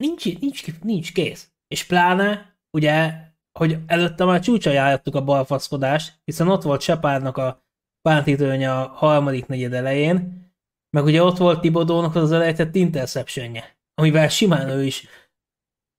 Nincs, 0.00 0.40
nincs, 0.40 0.80
nincs 0.82 1.12
kész. 1.12 1.52
És 1.68 1.84
pláne, 1.84 2.58
ugye, 2.70 3.12
hogy 3.58 3.78
előtte 3.86 4.24
már 4.24 4.40
csúcsa 4.40 4.70
jártuk 4.70 5.14
a 5.14 5.24
balfaszkodást, 5.24 6.20
hiszen 6.24 6.48
ott 6.48 6.62
volt 6.62 6.80
Sepárnak 6.80 7.36
a 7.36 7.64
pántítőnye 8.02 8.72
a 8.72 8.88
harmadik 8.88 9.46
negyed 9.46 9.72
elején, 9.72 10.48
meg 10.90 11.04
ugye 11.04 11.22
ott 11.22 11.36
volt 11.36 11.60
Tibodónak 11.60 12.14
az 12.14 12.32
elejtett 12.32 12.74
interceptionje, 12.74 13.78
amivel 13.94 14.28
simán 14.28 14.68
ő 14.68 14.84
is 14.84 15.06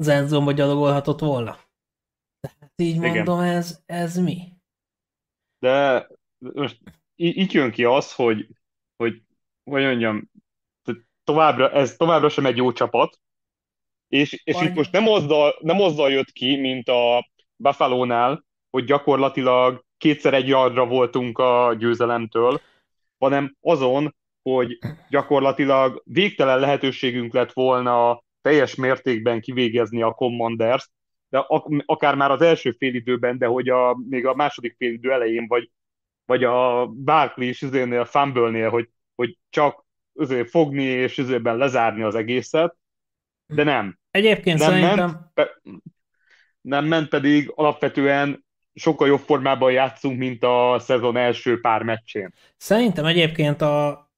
zenzomba 0.03 0.51
gyalogolhatott 0.51 1.19
volna. 1.19 1.57
Tehát 2.39 2.73
így 2.75 2.95
Igen. 2.95 3.11
mondom, 3.11 3.39
ez, 3.39 3.81
ez 3.85 4.17
mi? 4.17 4.53
De 5.59 6.07
most 6.39 6.81
így 7.15 7.53
jön 7.53 7.71
ki 7.71 7.83
az, 7.83 8.13
hogy, 8.13 8.47
hogy 8.95 9.21
hogy 9.63 9.83
mondjam, 9.83 10.31
továbbra, 11.23 11.71
ez 11.71 11.95
továbbra 11.95 12.29
sem 12.29 12.45
egy 12.45 12.57
jó 12.57 12.71
csapat, 12.71 13.19
és, 14.11 14.41
és 14.43 14.61
itt 14.61 14.73
most 14.73 14.91
nem 14.91 15.07
azzal, 15.07 15.55
nem 15.59 15.81
azzal 15.81 16.11
jött 16.11 16.31
ki, 16.31 16.55
mint 16.55 16.87
a 16.87 17.29
Buffalo-nál, 17.55 18.45
hogy 18.69 18.83
gyakorlatilag 18.83 19.85
kétszer 19.97 20.33
egy 20.33 20.47
yardra 20.47 20.85
voltunk 20.85 21.37
a 21.37 21.75
győzelemtől, 21.77 22.61
hanem 23.17 23.55
azon, 23.61 24.15
hogy 24.41 24.77
gyakorlatilag 25.09 26.01
végtelen 26.05 26.59
lehetőségünk 26.59 27.33
lett 27.33 27.53
volna 27.53 28.23
teljes 28.41 28.75
mértékben 28.75 29.41
kivégezni 29.41 30.01
a 30.01 30.13
Commanders, 30.13 30.89
de 31.29 31.45
akár 31.85 32.15
már 32.15 32.31
az 32.31 32.41
első 32.41 32.71
félidőben, 32.71 33.37
de 33.37 33.45
hogy 33.45 33.69
a, 33.69 33.97
még 34.09 34.25
a 34.25 34.35
második 34.35 34.75
félidő 34.77 35.11
elején, 35.11 35.47
vagy, 35.47 35.69
vagy 36.25 36.43
a 36.43 36.87
Barkley 36.87 37.47
is 37.47 37.61
izénél, 37.61 38.05
fumble 38.05 38.67
hogy, 38.67 38.89
hogy 39.15 39.37
csak 39.49 39.85
azért 40.15 40.49
fogni 40.49 40.83
és 40.83 41.17
üzőben 41.17 41.57
lezárni 41.57 42.01
az 42.01 42.15
egészet, 42.15 42.75
de 43.45 43.63
nem. 43.63 43.99
Egyébként 44.11 44.59
nem 44.59 44.69
szerintem... 44.69 44.97
Ment, 44.97 45.33
pe, 45.33 45.61
nem 46.61 46.85
ment 46.85 47.09
pedig 47.09 47.51
alapvetően 47.55 48.45
sokkal 48.73 49.07
jobb 49.07 49.19
formában 49.19 49.71
játszunk, 49.71 50.17
mint 50.17 50.43
a 50.43 50.75
szezon 50.79 51.17
első 51.17 51.59
pár 51.59 51.83
meccsén. 51.83 52.33
Szerintem 52.57 53.05
egyébként 53.05 53.61
a 53.61 54.09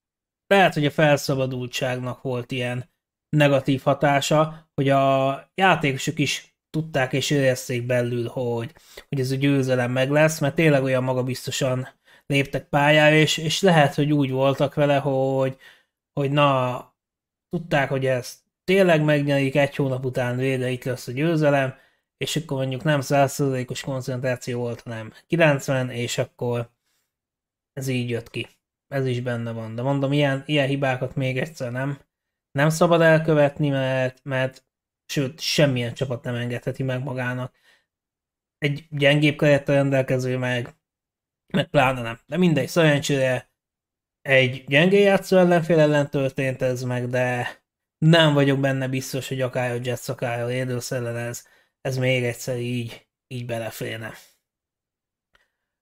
lehet, 0.47 0.73
hogy 0.73 0.85
a 0.85 0.91
felszabadultságnak 0.91 2.21
volt 2.21 2.51
ilyen 2.51 2.91
negatív 3.29 3.81
hatása, 3.81 4.69
hogy 4.75 4.89
a 4.89 5.51
játékosok 5.55 6.19
is 6.19 6.55
tudták 6.69 7.13
és 7.13 7.29
érezték 7.29 7.85
belül, 7.85 8.27
hogy, 8.27 8.71
hogy 9.09 9.19
ez 9.19 9.31
a 9.31 9.35
győzelem 9.35 9.91
meg 9.91 10.09
lesz, 10.09 10.39
mert 10.39 10.55
tényleg 10.55 10.83
olyan 10.83 11.03
magabiztosan 11.03 11.87
léptek 12.25 12.69
pályára, 12.69 13.15
és, 13.15 13.37
és 13.37 13.61
lehet, 13.61 13.95
hogy 13.95 14.11
úgy 14.11 14.31
voltak 14.31 14.73
vele, 14.73 14.97
hogy, 14.97 15.57
hogy 16.13 16.31
na, 16.31 16.95
tudták, 17.49 17.89
hogy 17.89 18.05
ez 18.05 18.42
tényleg 18.63 19.03
megnyerik, 19.03 19.55
egy 19.55 19.75
hónap 19.75 20.05
után 20.05 20.37
végre 20.37 20.69
itt 20.69 20.83
lesz 20.83 21.07
a 21.07 21.11
győzelem, 21.11 21.75
és 22.17 22.35
akkor 22.35 22.57
mondjuk 22.57 22.83
nem 22.83 22.99
100%-os 23.03 23.81
koncentráció 23.81 24.59
volt, 24.59 24.81
hanem 24.81 25.13
90, 25.27 25.89
és 25.89 26.17
akkor 26.17 26.69
ez 27.73 27.87
így 27.87 28.09
jött 28.09 28.29
ki. 28.29 28.47
Ez 28.87 29.05
is 29.05 29.21
benne 29.21 29.51
van. 29.51 29.75
De 29.75 29.81
mondom, 29.81 30.11
ilyen, 30.11 30.43
ilyen 30.45 30.67
hibákat 30.67 31.15
még 31.15 31.37
egyszer 31.37 31.71
nem, 31.71 31.99
nem 32.51 32.69
szabad 32.69 33.01
elkövetni, 33.01 33.69
mert, 33.69 34.23
mert 34.23 34.65
sőt, 35.05 35.39
semmilyen 35.39 35.93
csapat 35.93 36.23
nem 36.23 36.35
engedheti 36.35 36.83
meg 36.83 37.03
magának. 37.03 37.55
Egy 38.57 38.87
gyengébb 38.89 39.37
kerettel 39.37 39.75
rendelkező 39.75 40.37
meg, 40.37 40.75
meg 41.53 41.69
pláne 41.69 42.01
nem. 42.01 42.19
De 42.25 42.37
mindegy, 42.37 42.67
szerencsére 42.67 43.51
egy 44.21 44.63
gyengé 44.67 45.01
játszó 45.01 45.37
ellenfél 45.37 45.79
ellen 45.79 46.09
történt 46.09 46.61
ez 46.61 46.83
meg, 46.83 47.07
de 47.07 47.47
nem 48.03 48.33
vagyok 48.33 48.59
benne 48.59 48.87
biztos, 48.87 49.27
hogy 49.27 49.41
akár 49.41 49.71
a 49.71 49.79
Jets, 49.83 50.07
akár 50.07 50.41
a 50.41 50.45
Raiders 50.45 50.91
ellen 50.91 51.17
ez, 51.17 51.45
ez 51.81 51.97
még 51.97 52.23
egyszer 52.23 52.57
így, 52.57 53.07
így 53.27 53.45
beleférne. 53.45 54.13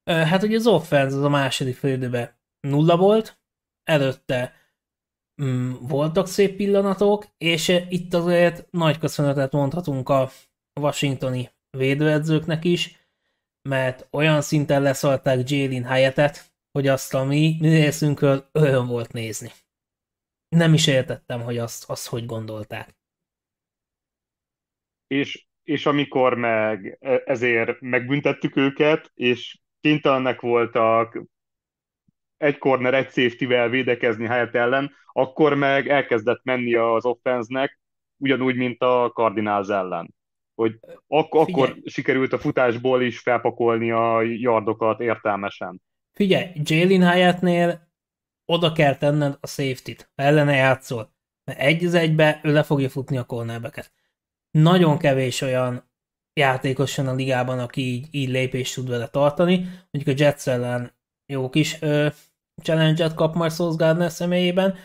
Hát 0.06 0.44
ugye 0.44 0.56
az 0.56 0.68
offense 0.68 1.16
az 1.16 1.24
a 1.24 1.30
második 1.30 1.76
félidőben 1.76 2.40
nulla 2.60 2.98
volt, 2.98 3.40
előtte 3.84 4.54
mm, 5.44 5.74
voltak 5.80 6.28
szép 6.28 6.56
pillanatok, 6.56 7.28
és 7.38 7.68
itt 7.90 8.14
azért 8.14 8.72
nagy 8.72 8.98
köszönetet 8.98 9.52
mondhatunk 9.52 10.10
a 10.10 10.32
washingtoni 10.80 11.50
védőedzőknek 11.78 12.64
is, 12.66 13.10
mert 13.70 14.08
olyan 14.12 14.42
szinten 14.42 14.82
leszalták 14.82 15.50
Jalen 15.50 15.94
Hyattet, 15.94 16.52
hogy 16.72 16.88
azt 16.88 17.14
a 17.14 17.24
mi, 17.24 17.58
mi 17.60 17.70
részünkről 17.70 18.50
öröm 18.52 18.88
volt 18.88 19.14
nézni. 19.14 19.52
Nem 20.56 20.74
is 20.74 20.88
értettem, 20.88 21.42
hogy 21.42 21.58
azt, 21.58 21.90
azt 21.90 22.08
hogy 22.08 22.26
gondolták. 22.26 22.96
És, 25.08 25.46
és 25.64 25.86
amikor 25.86 26.34
meg 26.34 26.98
e, 27.00 27.22
ezért 27.26 27.82
megbüntettük 27.82 28.56
őket, 28.56 29.12
és 29.14 29.60
kénytelenek 29.82 30.42
voltak 30.42 31.22
egy 32.38 32.58
corner, 32.58 32.94
egy 32.94 33.10
safety-vel 33.10 33.70
védekezni 33.70 34.26
helyett 34.26 34.56
ellen, 34.56 34.92
akkor 35.14 35.54
meg 35.54 35.90
elkezdett 35.90 36.44
menni 36.44 36.76
az 36.76 37.06
offense 37.06 37.78
ugyanúgy, 38.18 38.56
mint 38.56 38.82
a 38.82 39.12
Cardinals 39.14 39.68
ellen. 39.68 40.14
Hogy 40.56 40.80
ak- 41.08 41.34
akkor 41.34 41.78
sikerült 41.86 42.34
a 42.34 42.40
futásból 42.40 43.02
is 43.02 43.20
felpakolni 43.20 43.92
a 43.92 44.22
yardokat 44.22 45.00
értelmesen. 45.00 45.82
Figyelj, 46.12 46.46
Jalen 46.64 47.12
Hyattnél 47.12 47.91
oda 48.52 48.72
kell 48.72 48.96
tenned 48.96 49.38
a 49.40 49.48
safety-t, 49.48 50.12
ha 50.16 50.24
ellene 50.24 50.56
játszol. 50.56 51.14
Mert 51.44 51.60
egy 51.60 51.86
az 51.86 51.94
egybe 51.94 52.40
ő 52.44 52.54
le 52.54 52.64
fogja 52.64 52.90
futni 52.90 53.18
a 53.18 53.24
cornerbeket. 53.24 53.92
Nagyon 54.52 54.98
kevés 54.98 55.42
olyan 55.42 55.92
játékos 56.34 56.96
van 56.96 57.08
a 57.08 57.14
ligában, 57.14 57.60
aki 57.60 57.82
így, 57.82 58.08
így 58.12 58.30
lépést 58.30 58.76
tud 58.76 58.90
vele 58.90 59.08
tartani. 59.08 59.56
Mondjuk 59.92 60.18
a 60.18 60.24
Jets 60.24 60.48
ellen 60.48 60.94
jó 61.26 61.50
kis 61.50 61.82
ö, 61.82 62.08
challenge-et 62.64 63.14
kap 63.14 63.36
majd 63.36 63.52
Sauce 63.52 63.86
Gardner 63.86 64.12
személyében, 64.12 64.76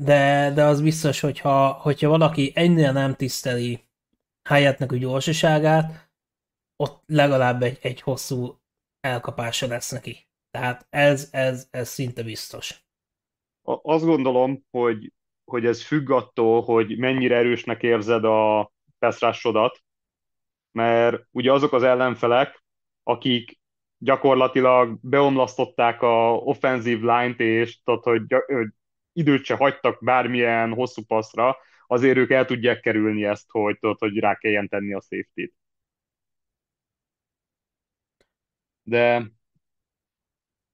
de, 0.00 0.50
de 0.54 0.64
az 0.64 0.80
biztos, 0.80 1.20
hogyha, 1.20 1.72
hogyha 1.72 2.08
valaki 2.08 2.52
ennél 2.54 2.92
nem 2.92 3.14
tiszteli 3.14 3.88
Hyattnek 4.48 4.92
a 4.92 4.96
gyorsaságát, 4.96 6.10
ott 6.76 7.02
legalább 7.06 7.62
egy, 7.62 7.78
egy 7.82 8.00
hosszú 8.00 8.60
elkapása 9.00 9.66
lesz 9.66 9.90
neki. 9.90 10.28
Tehát 10.50 10.86
ez, 10.90 11.28
ez, 11.30 11.66
ez 11.70 11.88
szinte 11.88 12.22
biztos. 12.22 12.89
Azt 13.62 14.04
gondolom, 14.04 14.64
hogy, 14.70 15.12
hogy 15.44 15.66
ez 15.66 15.82
függ 15.82 16.10
attól, 16.10 16.62
hogy 16.62 16.98
mennyire 16.98 17.36
erősnek 17.36 17.82
érzed 17.82 18.24
a 18.24 18.72
peszrásodat, 18.98 19.82
mert 20.72 21.26
ugye 21.30 21.52
azok 21.52 21.72
az 21.72 21.82
ellenfelek, 21.82 22.64
akik 23.02 23.58
gyakorlatilag 23.98 24.98
beomlasztották 25.02 26.02
a 26.02 26.34
offenzív 26.34 27.00
line-t, 27.00 27.40
és 27.40 27.82
tudod, 27.82 28.02
hogy, 28.02 28.22
hogy 28.46 28.68
időt 29.12 29.44
se 29.44 29.54
hagytak 29.56 30.04
bármilyen 30.04 30.72
hosszú 30.74 31.02
passzra, 31.06 31.56
azért 31.86 32.16
ők 32.16 32.30
el 32.30 32.44
tudják 32.44 32.80
kerülni 32.80 33.24
ezt, 33.24 33.50
hogy, 33.50 33.78
tudod, 33.78 33.98
hogy 33.98 34.18
rá 34.18 34.36
kelljen 34.36 34.68
tenni 34.68 34.92
a 34.94 35.00
safety-t. 35.00 35.54
De 38.84 39.30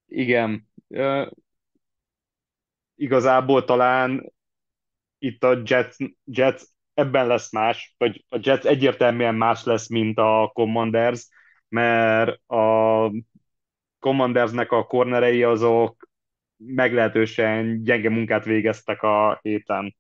igen, 0.08 0.68
igazából 2.96 3.64
talán 3.64 4.32
itt 5.18 5.44
a 5.44 5.62
Jets, 5.64 5.96
Jets 6.24 6.62
ebben 6.94 7.26
lesz 7.26 7.52
más, 7.52 7.94
vagy 7.98 8.24
a 8.28 8.38
Jets 8.42 8.64
egyértelműen 8.64 9.34
más 9.34 9.64
lesz, 9.64 9.88
mint 9.88 10.18
a 10.18 10.50
Commanders, 10.54 11.28
mert 11.68 12.48
a 12.50 13.10
Commandersnek 13.98 14.72
a 14.72 14.84
kornerei 14.84 15.42
azok 15.42 16.08
meglehetősen 16.56 17.82
gyenge 17.82 18.10
munkát 18.10 18.44
végeztek 18.44 19.02
a 19.02 19.38
héten. 19.42 19.96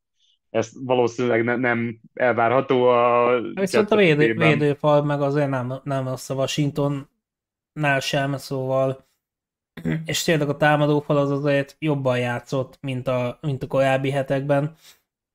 Ez 0.50 0.70
valószínűleg 0.84 1.44
ne, 1.44 1.56
nem 1.56 2.00
elvárható 2.14 2.88
a 2.88 3.40
Viszont 3.40 3.90
a 3.90 3.96
védő, 3.96 4.34
védőfal 4.34 5.04
meg 5.04 5.20
azért 5.20 5.48
nem, 5.48 5.72
nem 5.82 6.06
az 6.06 6.30
a 6.30 6.34
Washingtonnál 6.34 8.00
sem, 8.00 8.36
szóval 8.36 9.05
és 10.04 10.22
tényleg 10.22 10.48
a 10.48 10.56
támadófal 10.56 11.16
az 11.16 11.30
azért 11.30 11.76
jobban 11.78 12.18
játszott, 12.18 12.78
mint 12.80 13.08
a, 13.08 13.38
mint 13.40 13.62
a 13.62 13.66
korábbi 13.66 14.10
hetekben. 14.10 14.76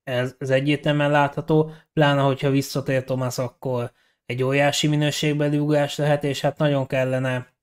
Ez, 0.04 0.36
ez 0.38 0.50
egyértelműen 0.50 1.12
látható, 1.12 1.72
pláne 1.94 2.22
hogyha 2.22 2.50
visszatér 2.50 3.04
Thomas, 3.04 3.38
akkor 3.38 3.92
egy 4.26 4.44
óriási 4.44 4.88
minőségbeli 4.88 5.58
ugrás 5.58 5.98
lehet, 5.98 6.24
és 6.24 6.42
hát 6.42 6.58
nagyon 6.58 6.88
kellene 6.88 7.54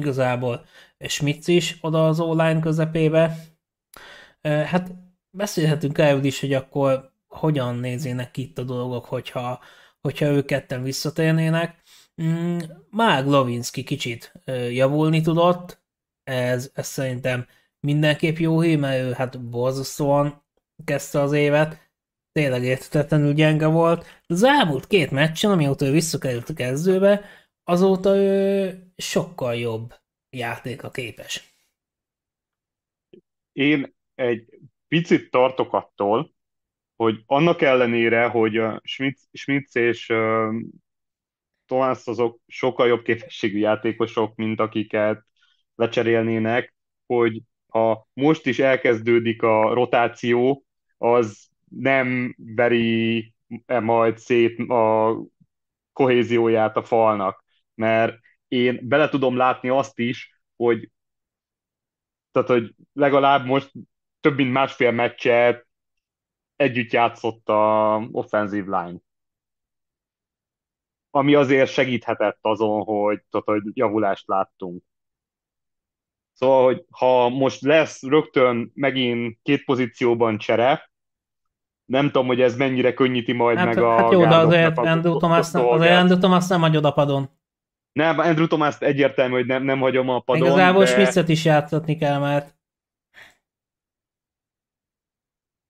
igazából 0.00 0.64
Schmitz 0.98 1.48
is 1.48 1.78
oda 1.80 2.06
az 2.06 2.20
online 2.20 2.60
közepébe. 2.60 3.36
Hát 4.42 4.90
beszélhetünk 5.30 5.98
erről 5.98 6.24
is, 6.24 6.40
hogy 6.40 6.52
akkor 6.52 7.12
hogyan 7.26 7.76
néznének 7.76 8.36
itt 8.36 8.58
a 8.58 8.62
dolgok, 8.62 9.04
hogyha, 9.04 9.60
hogyha 10.00 10.26
ők 10.26 10.46
ketten 10.46 10.82
visszatérnének. 10.82 11.82
Mm, 12.22 12.58
Már 12.90 13.24
Lovinski 13.24 13.82
kicsit 13.82 14.32
javulni 14.70 15.20
tudott, 15.20 15.81
ez, 16.24 16.70
ez 16.74 16.86
szerintem 16.86 17.46
mindenképp 17.80 18.36
jó 18.36 18.60
hír, 18.60 18.78
mert 18.78 19.02
ő 19.02 19.12
hát 19.12 19.48
borzasztóan 19.48 20.44
kezdte 20.84 21.20
az 21.20 21.32
évet, 21.32 21.90
tényleg 22.32 22.62
értetetlenül 22.64 23.32
gyenge 23.32 23.66
volt. 23.66 24.06
Az 24.26 24.42
elmúlt 24.42 24.86
két 24.86 25.10
meccsen, 25.10 25.50
amióta 25.50 25.86
ő 25.86 25.90
visszakerült 25.90 26.48
a 26.48 26.54
kezdőbe, 26.54 27.24
azóta 27.64 28.16
ő 28.16 28.92
sokkal 28.96 29.54
jobb 29.54 29.94
játéka 30.30 30.90
képes. 30.90 31.54
Én 33.52 33.94
egy 34.14 34.58
picit 34.88 35.30
tartok 35.30 35.72
attól, 35.72 36.30
hogy 36.96 37.22
annak 37.26 37.62
ellenére, 37.62 38.26
hogy 38.26 38.56
a 38.56 38.80
és 39.72 40.08
uh, 40.08 40.54
azok 42.04 42.40
sokkal 42.46 42.86
jobb 42.86 43.02
képességű 43.02 43.58
játékosok, 43.58 44.34
mint 44.34 44.60
akiket 44.60 45.24
lecserélnének, 45.74 46.74
hogy 47.06 47.42
ha 47.68 48.08
most 48.12 48.46
is 48.46 48.58
elkezdődik 48.58 49.42
a 49.42 49.74
rotáció, 49.74 50.64
az 50.98 51.48
nem 51.68 52.34
veri 52.38 53.34
-e 53.66 53.80
majd 53.80 54.18
szét 54.18 54.58
a 54.70 55.16
kohézióját 55.92 56.76
a 56.76 56.82
falnak, 56.82 57.44
mert 57.74 58.18
én 58.48 58.78
bele 58.82 59.08
tudom 59.08 59.36
látni 59.36 59.68
azt 59.68 59.98
is, 59.98 60.40
hogy 60.56 60.90
tehát, 62.32 62.48
hogy 62.48 62.74
legalább 62.92 63.46
most 63.46 63.72
több 64.20 64.36
mint 64.36 64.52
másfél 64.52 64.90
meccset 64.90 65.66
együtt 66.56 66.90
játszott 66.92 67.48
a 67.48 67.96
offensive 68.12 68.82
line. 68.82 68.98
Ami 71.10 71.34
azért 71.34 71.70
segíthetett 71.70 72.38
azon, 72.40 72.82
hogy, 72.84 73.22
tehát, 73.30 73.46
hogy 73.46 73.62
javulást 73.76 74.26
láttunk. 74.28 74.82
Szóval, 76.32 76.64
hogy 76.64 76.84
ha 76.90 77.28
most 77.28 77.60
lesz 77.60 78.02
rögtön 78.02 78.70
megint 78.74 79.38
két 79.42 79.64
pozícióban 79.64 80.38
csere, 80.38 80.90
nem 81.84 82.06
tudom, 82.06 82.26
hogy 82.26 82.40
ez 82.40 82.56
mennyire 82.56 82.94
könnyíti 82.94 83.32
majd 83.32 83.58
hát, 83.58 83.66
meg 83.66 83.78
a 83.78 83.96
Hát 83.96 84.12
jó, 84.12 84.26
de 84.26 84.36
azért 84.36 84.78
Andrew 84.78 85.16
Thomas, 85.16 85.50
nem, 85.50 85.68
azért 85.68 85.92
Andrew 85.96 86.18
Thomas 86.18 86.46
nem 86.46 86.60
hagyod 86.60 86.84
a 86.84 86.92
padon. 86.92 87.30
Nem, 87.92 88.18
Andrew 88.18 88.46
Thomas 88.46 88.76
egyértelmű, 88.78 89.34
hogy 89.34 89.46
nem, 89.46 89.62
nem 89.62 89.80
hagyom 89.80 90.08
a 90.08 90.20
padon. 90.20 90.46
Igazából 90.46 90.84
de... 90.84 90.90
Smith-et 90.90 91.28
is 91.28 91.44
játszatni 91.44 91.96
kell, 91.96 92.18
mert 92.18 92.54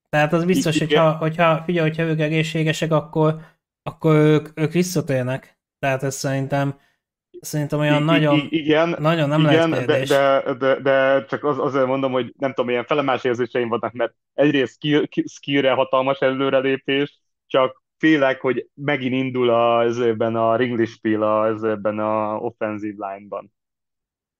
tehát 0.09 0.33
az 0.33 0.45
biztos, 0.45 0.79
hogyha, 0.79 1.11
hogyha, 1.11 1.63
figyelj, 1.63 1.87
hogyha 1.87 2.03
ők 2.03 2.19
egészségesek, 2.19 2.91
akkor, 2.91 3.41
akkor 3.83 4.15
ők, 4.15 4.49
ők 4.55 4.71
visszatérnek. 4.71 5.57
Tehát 5.79 6.03
ez 6.03 6.15
szerintem 6.15 6.79
Szerintem 7.43 7.79
olyan 7.79 8.01
I- 8.01 8.05
nagyon, 8.05 8.47
igen, 8.49 8.95
nagyon 8.99 9.29
nem 9.29 9.39
igen, 9.39 9.69
lehet 9.69 9.85
de, 9.85 10.05
de, 10.05 10.53
de, 10.53 10.79
de, 10.79 11.25
csak 11.25 11.43
az, 11.43 11.59
azért 11.59 11.85
mondom, 11.85 12.11
hogy 12.11 12.33
nem 12.37 12.53
tudom, 12.53 12.69
ilyen 12.69 12.85
felemás 12.85 13.23
érzéseim 13.23 13.69
vannak, 13.69 13.93
mert 13.93 14.13
egyrészt 14.33 14.73
skill, 14.73 15.03
skillre 15.25 15.71
hatalmas 15.71 16.19
előrelépés, 16.19 17.19
csak 17.47 17.83
félek, 17.97 18.41
hogy 18.41 18.67
megint 18.73 19.13
indul 19.13 19.49
a, 19.49 19.83
ezében 19.83 20.35
a 20.35 20.55
Ringlish 20.55 20.93
Spiel 20.93 21.47
ezében 21.47 21.99
a 21.99 22.35
offensive 22.35 23.07
line-ban. 23.07 23.53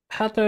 Hát 0.07 0.41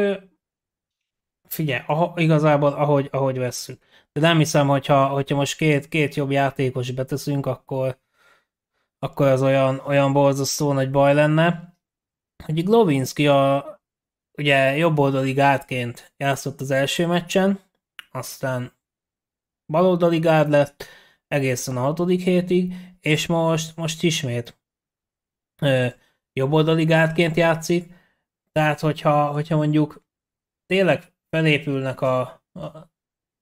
figyelj, 1.47 1.81
aha, 1.87 2.13
igazából 2.15 2.73
ahogy, 2.73 3.07
ahogy 3.11 3.37
vesszük. 3.37 3.81
De 4.11 4.19
nem 4.19 4.37
hiszem, 4.37 4.67
hogyha, 4.67 5.07
hogyha 5.07 5.35
most 5.35 5.57
két, 5.57 5.87
két 5.87 6.15
jobb 6.15 6.31
játékos 6.31 6.91
beteszünk, 6.91 7.45
akkor, 7.45 7.97
akkor 8.99 9.27
az 9.27 9.41
olyan, 9.41 9.81
olyan 9.85 10.13
borzasztó 10.13 10.73
nagy 10.73 10.91
baj 10.91 11.13
lenne 11.13 11.74
hogy 12.43 12.63
Glovinski 12.63 13.27
a, 13.27 13.75
ugye 14.37 14.75
jobboldali 14.77 15.33
gátként 15.33 16.13
játszott 16.17 16.61
az 16.61 16.71
első 16.71 17.07
meccsen, 17.07 17.59
aztán 18.11 18.73
baloldali 19.71 20.19
gárd 20.19 20.49
lett 20.49 20.85
egészen 21.27 21.77
a 21.77 21.81
hatodik 21.81 22.21
hétig, 22.21 22.73
és 22.99 23.25
most, 23.27 23.75
most 23.75 24.03
ismét 24.03 24.59
ö, 25.61 25.87
jobboldali 26.33 26.85
gátként 26.85 27.35
játszik, 27.35 27.93
tehát 28.51 28.79
hogyha, 28.79 29.31
hogyha 29.31 29.55
mondjuk 29.55 30.03
tényleg 30.65 31.13
felépülnek 31.29 32.01
a, 32.01 32.19
a 32.53 32.93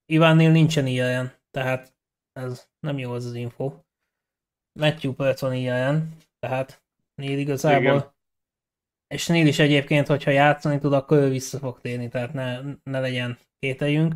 Ivánnél 0.06 0.51
nincsen 0.51 0.88
ilyen, 0.88 1.34
tehát 1.51 1.95
ez 2.32 2.67
nem 2.79 2.97
jó 2.97 3.12
az 3.12 3.25
az 3.25 3.34
info. 3.34 3.73
Matthew 4.79 5.13
Perc 5.13 5.41
van 5.41 5.53
ilyen, 5.53 6.17
tehát 6.39 6.84
nél 7.15 7.38
igazából 7.38 7.82
Igen 7.82 8.12
és 9.13 9.28
Neil 9.28 9.47
is 9.47 9.60
egyébként, 9.60 10.08
hogyha 10.08 10.32
játszani 10.32 10.80
tud, 10.80 10.93
akkor 10.93 11.17
ő 11.17 11.30
vissza 11.30 11.58
fog 11.58 11.80
térni, 11.82 12.10
tehát 12.10 12.34
ne, 12.34 12.60
ne 12.84 12.99
legyen 12.99 13.38
kételjünk. 13.60 14.13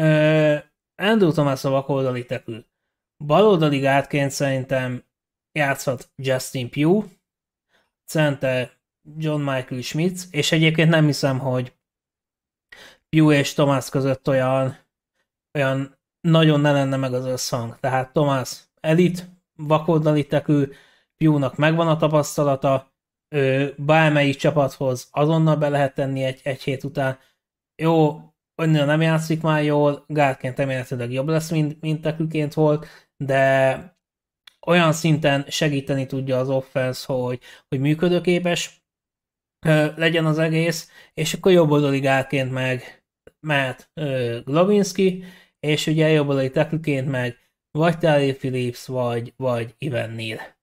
Uh, 0.00 0.62
Andrew 0.94 1.30
Thomas 1.30 1.64
a 1.64 1.70
vakoldali 1.70 2.24
tekül. 2.24 2.66
Baloldali 3.24 3.78
gátként 3.78 4.30
szerintem 4.30 5.04
játszhat 5.52 6.12
Justin 6.16 6.70
Pugh, 6.70 7.06
center 8.06 8.70
John 9.16 9.40
Michael 9.40 9.80
Schmitz, 9.80 10.28
és 10.30 10.52
egyébként 10.52 10.90
nem 10.90 11.06
hiszem, 11.06 11.38
hogy 11.38 11.72
Pugh 13.08 13.34
és 13.34 13.52
Thomas 13.52 13.88
között 13.88 14.28
olyan, 14.28 14.78
olyan 15.58 15.98
nagyon 16.20 16.60
ne 16.60 16.72
lenne 16.72 16.96
meg 16.96 17.14
az 17.14 17.24
összhang. 17.24 17.78
Tehát 17.80 18.12
Thomas 18.12 18.64
elit, 18.80 19.28
vakoldali 19.56 20.26
tekül, 20.26 20.72
Pugh-nak 21.16 21.56
megvan 21.56 21.88
a 21.88 21.96
tapasztalata, 21.96 22.93
bármelyik 23.76 24.36
csapathoz 24.36 25.08
azonnal 25.10 25.56
be 25.56 25.68
lehet 25.68 25.94
tenni 25.94 26.24
egy, 26.24 26.40
egy 26.42 26.62
hét 26.62 26.84
után. 26.84 27.18
Jó, 27.82 28.20
annyira 28.54 28.84
nem 28.84 29.00
játszik 29.00 29.42
már 29.42 29.62
jól, 29.64 30.04
gátként 30.08 30.58
remélhetőleg 30.58 31.12
jobb 31.12 31.28
lesz, 31.28 31.50
mint, 31.50 31.80
mint 31.80 32.00
tekülként 32.02 32.54
volt, 32.54 32.86
de 33.16 33.96
olyan 34.66 34.92
szinten 34.92 35.44
segíteni 35.48 36.06
tudja 36.06 36.38
az 36.38 36.48
offense, 36.48 37.12
hogy, 37.12 37.40
hogy 37.68 37.80
működőképes 37.80 38.82
legyen 39.96 40.26
az 40.26 40.38
egész, 40.38 40.90
és 41.14 41.34
akkor 41.34 41.52
jobb 41.52 41.70
oldali 41.70 42.00
gátként 42.00 42.52
meg 42.52 43.04
Matt 43.40 43.90
Glavinski, 44.44 45.24
és 45.60 45.86
ugye 45.86 46.08
jobb 46.08 46.28
oldali 46.28 46.50
tekülként 46.50 47.08
meg 47.08 47.38
vagy 47.70 47.98
Terry 47.98 48.34
Phillips, 48.34 48.86
vagy, 48.86 49.32
vagy 49.36 49.74
Ivan 49.78 50.10
Neal. 50.10 50.54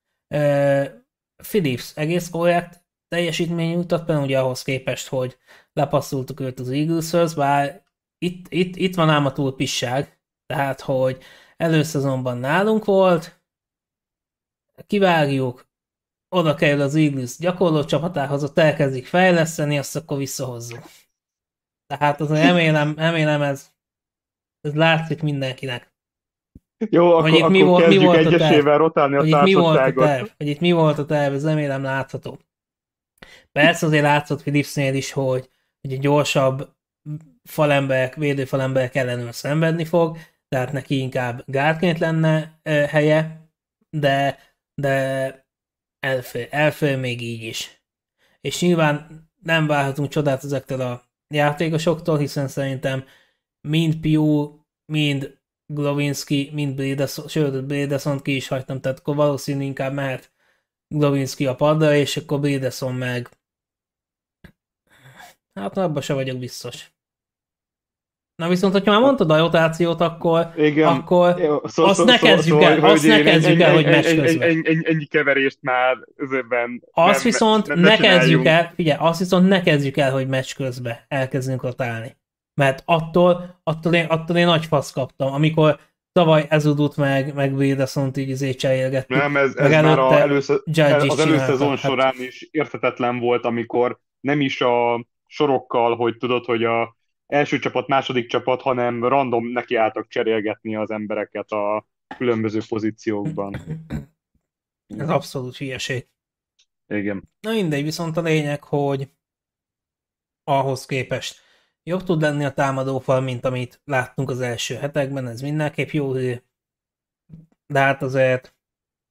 Philips 1.42 1.92
egész 1.96 2.30
korrekt 2.30 2.84
teljesítmény 3.08 3.78
mutat, 3.78 4.06
például 4.06 4.26
ugye 4.26 4.40
ahhoz 4.40 4.62
képest, 4.62 5.08
hogy 5.08 5.38
lepasszoltuk 5.74 6.40
őt 6.40 6.60
az 6.60 6.70
Eagleshöz, 6.70 7.34
bár 7.34 7.84
itt, 8.18 8.46
itt, 8.50 8.76
itt 8.76 8.96
van 8.96 9.10
ám 9.10 9.26
a 9.26 9.32
túlpisság, 9.32 10.20
tehát, 10.46 10.82
hogy 10.82 11.24
előszezonban 11.58 12.38
nálunk 12.38 12.86
volt, 12.86 13.42
kivágjuk, 14.88 15.70
oda 16.30 16.56
kerül 16.56 16.82
az 16.82 16.96
Eagles 16.96 17.38
gyakorló 17.38 17.84
csapatához, 17.84 18.44
ott 18.44 18.58
elkezdik 18.58 19.06
fejleszteni, 19.06 19.78
azt 19.78 19.96
akkor 19.96 20.18
visszahozzuk. 20.18 20.84
Tehát 21.88 22.22
az 22.22 22.30
remélem, 22.46 22.96
remélem 22.98 23.42
ez, 23.42 23.72
ez 24.62 24.74
látszik 24.74 25.22
mindenkinek. 25.22 25.91
Jó, 26.90 27.12
akkor, 27.12 27.22
hogy 27.22 27.34
itt 27.34 27.40
akkor 27.40 27.52
mi, 27.52 27.62
volt, 27.62 27.88
mi 27.88 27.98
volt 27.98 28.18
egyesével 28.18 28.78
rotálni 28.78 29.16
a 29.16 29.20
hogy 29.20 29.28
itt 29.28 29.42
mi 29.42 29.54
volt 29.54 29.78
a 29.78 29.94
terv, 29.94 30.28
hogy 30.38 30.48
itt 30.48 30.60
mi 30.60 30.72
volt 30.72 30.98
a 30.98 31.06
terv, 31.06 31.34
ez 31.34 31.46
remélem 31.46 31.84
látható. 31.84 32.40
Persze 33.52 33.86
azért 33.86 34.04
látszott 34.04 34.42
Philipsnél 34.42 34.94
is, 34.94 35.12
hogy, 35.12 35.50
hogy 35.82 35.94
egy 35.94 36.00
gyorsabb 36.00 36.70
falember, 37.44 38.14
védőfalember 38.18 38.90
ellenül 38.94 39.32
szenvedni 39.32 39.86
fog, 39.86 40.18
tehát 40.48 40.72
neki 40.72 40.98
inkább 40.98 41.44
gátként 41.46 42.00
lenne 42.00 42.60
e, 42.64 42.88
helye, 42.88 43.50
de, 43.90 44.38
de 44.82 45.46
elfér, 46.00 46.48
elfér 46.52 47.00
még 47.00 47.22
így 47.22 47.44
is. 47.44 47.86
És 48.42 48.62
nyilván 48.62 49.30
nem 49.44 49.68
várhatunk 49.68 50.10
csodát 50.10 50.44
ezektől 50.44 50.82
a 50.82 51.04
játékosoktól, 51.34 52.18
hiszen 52.18 52.48
szerintem 52.48 53.06
mind 53.68 53.96
Piu, 53.96 54.60
mind 54.92 55.41
Glovinski, 55.74 56.50
mint 56.54 56.76
Brédeson, 56.76 57.28
sőt, 57.28 57.66
Brédeson 57.66 58.20
ki 58.22 58.36
is 58.36 58.48
hagytam, 58.48 58.82
tehát 58.82 59.00
akkor 59.00 59.16
valószínű 59.16 59.64
inkább 59.64 59.94
mehet 59.94 60.32
Glovinski 60.88 61.46
a 61.46 61.56
padra, 61.56 61.96
és 61.96 62.18
akkor 62.18 62.40
Brédeson 62.40 62.96
meg 62.96 63.30
hát 65.54 65.78
abban 65.78 66.02
se 66.02 66.14
vagyok 66.14 66.38
biztos. 66.38 66.92
Na 68.36 68.48
viszont, 68.48 68.74
hogyha 68.74 68.92
már 68.92 69.02
mondtad 69.02 69.32
a 69.32 69.38
rotációt, 69.38 70.02
akkor, 70.02 70.52
Igen. 70.56 70.88
akkor 70.88 71.40
Jó, 71.40 71.68
szó, 71.68 71.86
azt 71.86 72.00
szó, 72.00 72.06
ne 72.06 72.18
kezdjük 72.18 72.62
szó, 72.62 72.68
el, 72.68 72.80
szó, 72.80 72.86
azt 72.86 73.08
ne 73.08 73.22
kezdjük 73.22 73.60
el, 73.60 73.74
hogy 73.74 73.86
meccs 73.86 74.16
közben. 74.16 74.50
Ennyi, 74.50 74.62
ennyi, 74.68 74.82
ennyi 74.88 75.06
keverést 75.06 75.58
már 75.62 75.98
ezben 76.16 76.84
Azt 76.92 77.24
nem, 77.24 77.32
viszont 77.32 77.68
nem, 77.68 77.80
ne 77.80 77.98
kezdjük 77.98 78.46
el, 78.46 78.72
figyelj, 78.76 78.98
azt 79.02 79.20
viszont 79.20 79.48
ne 79.48 79.62
kezdjük 79.62 79.98
el, 79.98 80.12
hogy 80.12 80.28
meccs 80.28 80.54
közben 80.56 80.98
elkezdünk 81.08 81.64
rotálni. 81.64 82.16
Mert 82.54 82.84
attól, 82.86 83.60
attól, 83.64 83.94
én, 83.94 84.06
attól 84.06 84.38
én 84.38 84.46
nagy 84.46 84.66
fasz 84.66 84.92
kaptam, 84.92 85.34
amikor 85.34 85.80
tavaly 86.12 86.46
Ezudut 86.50 86.98
meg, 86.98 87.34
meg 87.34 87.54
Wilderson-t 87.54 88.18
így 88.18 88.30
izé 88.30 88.54
cserélgettük. 88.54 89.18
Nem, 89.18 89.38
ez, 89.38 89.56
ez 89.56 89.72
már 89.72 90.00
a 90.00 90.20
először, 90.20 90.62
az 91.08 91.20
előszezon 91.20 91.70
hát. 91.70 91.78
során 91.78 92.16
is 92.18 92.48
érthetetlen 92.52 93.20
volt, 93.20 93.46
amikor 93.46 94.00
nem 94.20 94.42
is 94.42 94.62
a 94.62 95.06
sorokkal, 95.26 95.96
hogy 95.96 96.18
tudod, 96.18 96.46
hogy 96.46 96.64
a 96.64 96.96
első 97.28 97.60
csapat, 97.60 97.88
második 97.88 98.28
csapat, 98.28 98.62
hanem 98.62 99.06
random 99.06 99.48
nekiálltak 99.48 100.08
cserélgetni 100.08 100.76
az 100.76 100.92
embereket 100.92 101.52
a 101.52 101.88
különböző 102.18 102.60
pozíciókban. 102.68 103.56
Ez 104.98 105.10
abszolút 105.10 105.58
hülyeség. 105.58 106.08
Igen. 106.88 107.30
Na 107.40 107.52
mindegy, 107.52 107.84
viszont 107.84 108.18
a 108.18 108.22
lényeg, 108.22 108.64
hogy 108.64 109.10
ahhoz 110.44 110.86
képest 110.86 111.40
jobb 111.84 112.04
tud 112.04 112.22
lenni 112.22 112.46
a 112.46 112.54
támadófal, 112.54 113.22
mint 113.22 113.46
amit 113.46 113.82
láttunk 113.86 114.30
az 114.30 114.42
első 114.42 114.76
hetekben, 114.76 115.28
ez 115.28 115.42
mindenképp 115.42 115.90
jó 115.90 116.14
hő. 116.14 116.44
De 117.68 117.80
hát 117.80 118.02
azért 118.02 118.56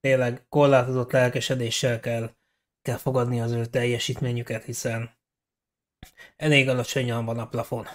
tényleg 0.01 0.47
korlátozott 0.49 1.11
lelkesedéssel 1.13 2.01
kell, 2.01 2.31
kell 2.83 2.97
fogadni 2.97 3.41
az 3.41 3.53
ő 3.53 3.67
teljesítményüket, 3.67 4.65
hiszen 4.65 5.11
elég 6.37 6.69
alacsonyan 6.69 7.25
van 7.25 7.39
a 7.39 7.49
plafon. 7.49 7.87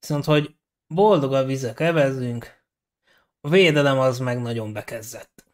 Viszont, 0.00 0.24
hogy 0.24 0.56
boldog 0.86 1.32
a 1.32 1.44
vizek 1.44 1.80
evezzünk, 1.80 2.64
a 3.40 3.48
védelem 3.48 3.98
az 3.98 4.18
meg 4.18 4.40
nagyon 4.40 4.72
bekezdett. 4.72 5.44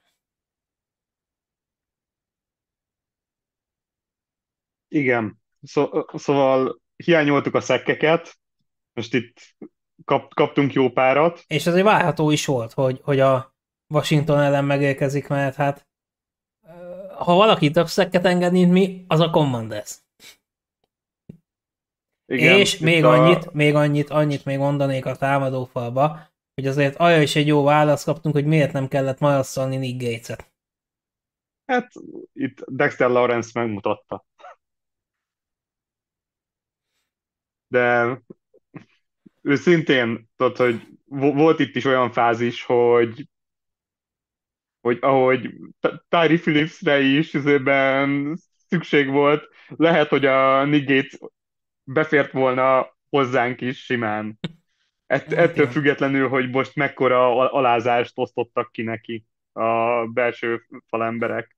Igen, 4.88 5.42
szó, 5.62 5.88
szóval 6.14 6.80
hiányoltuk 6.96 7.54
a 7.54 7.60
szekkeket, 7.60 8.39
most 9.00 9.14
itt 9.14 9.56
kap, 10.04 10.34
kaptunk 10.34 10.72
jó 10.72 10.90
párat. 10.90 11.44
És 11.46 11.66
azért 11.66 11.84
várható 11.84 12.30
is 12.30 12.46
volt, 12.46 12.72
hogy, 12.72 13.00
hogy 13.02 13.20
a 13.20 13.54
Washington 13.94 14.40
ellen 14.40 14.64
megérkezik, 14.64 15.28
mert 15.28 15.54
hát 15.54 15.88
ha 17.18 17.34
valaki 17.34 17.70
több 17.70 17.86
szekket 17.86 18.24
enged, 18.24 18.52
mint 18.52 18.72
mi, 18.72 19.04
az 19.08 19.20
a 19.20 19.30
Commanders. 19.30 19.98
Igen, 22.26 22.58
és 22.58 22.78
még 22.78 23.04
a... 23.04 23.10
annyit, 23.10 23.52
még 23.52 23.74
annyit, 23.74 24.10
annyit 24.10 24.44
még 24.44 24.58
mondanék 24.58 25.06
a 25.06 25.16
támadófalba, 25.16 26.28
hogy 26.54 26.66
azért 26.66 26.96
arra 26.96 27.20
is 27.20 27.36
egy 27.36 27.46
jó 27.46 27.62
választ 27.62 28.04
kaptunk, 28.04 28.34
hogy 28.34 28.46
miért 28.46 28.72
nem 28.72 28.88
kellett 28.88 29.18
marasszolni 29.18 29.76
Nick 29.76 30.02
Gates-et. 30.02 30.52
Hát 31.66 31.92
itt 32.32 32.64
Dexter 32.66 33.10
Lawrence 33.10 33.60
megmutatta. 33.60 34.24
De 37.66 38.18
őszintén, 39.42 40.28
tudod, 40.36 40.56
hogy 40.56 40.86
volt 41.08 41.58
itt 41.58 41.76
is 41.76 41.84
olyan 41.84 42.12
fázis, 42.12 42.64
hogy 42.64 43.28
hogy 44.80 44.98
ahogy 45.00 45.54
Tyree 46.08 46.38
Phillipsre 46.38 47.00
is 47.00 47.34
üzőben 47.34 48.36
szükség 48.68 49.08
volt, 49.08 49.48
lehet, 49.68 50.08
hogy 50.08 50.26
a 50.26 50.64
Nick 50.64 50.88
Gates 50.88 51.18
befért 51.84 52.32
volna 52.32 52.96
hozzánk 53.08 53.60
is 53.60 53.84
simán. 53.84 54.38
Ett, 55.06 55.22
hát 55.22 55.32
ettől 55.32 55.66
függetlenül, 55.66 56.28
hogy 56.28 56.50
most 56.50 56.74
mekkora 56.74 57.50
alázást 57.50 58.12
osztottak 58.18 58.72
ki 58.72 58.82
neki 58.82 59.24
a 59.52 60.04
belső 60.06 60.66
falemberek. 60.86 61.56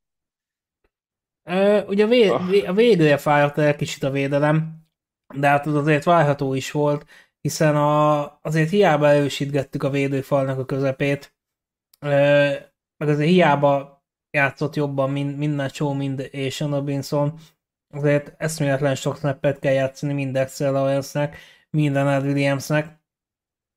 Uh, 1.44 1.88
ugye 1.88 2.04
a, 2.04 2.08
vé- 2.08 2.30
oh. 2.30 2.68
a 2.68 2.72
végre 2.72 3.16
fájott 3.16 3.58
el 3.58 3.76
kicsit 3.76 4.02
a 4.02 4.10
védelem, 4.10 4.86
de 5.34 5.48
hát 5.48 5.66
az 5.66 5.74
azért 5.74 6.04
várható 6.04 6.54
is 6.54 6.70
volt, 6.70 7.06
hiszen 7.42 7.76
a, 7.76 8.38
azért 8.42 8.70
hiába 8.70 9.08
erősítgettük 9.08 9.82
a 9.82 9.90
védőfalnak 9.90 10.58
a 10.58 10.64
közepét, 10.64 11.34
meg 12.96 13.08
azért 13.08 13.28
hiába 13.28 14.04
játszott 14.30 14.74
jobban 14.76 15.10
mind, 15.10 15.36
mind 15.36 15.54
Nacho, 15.54 15.92
mind 15.94 16.28
és 16.30 16.60
Robinson, 16.60 17.38
azért 17.94 18.34
eszméletlen 18.38 18.94
sok 18.94 19.16
snappet 19.16 19.58
kell 19.58 19.72
játszani 19.72 20.12
mind 20.12 20.32
Dexter 20.32 20.72
Lawrence-nek, 20.72 21.36
mind 21.70 21.94
Leonard 21.94 22.24
Williamsnek, 22.24 23.00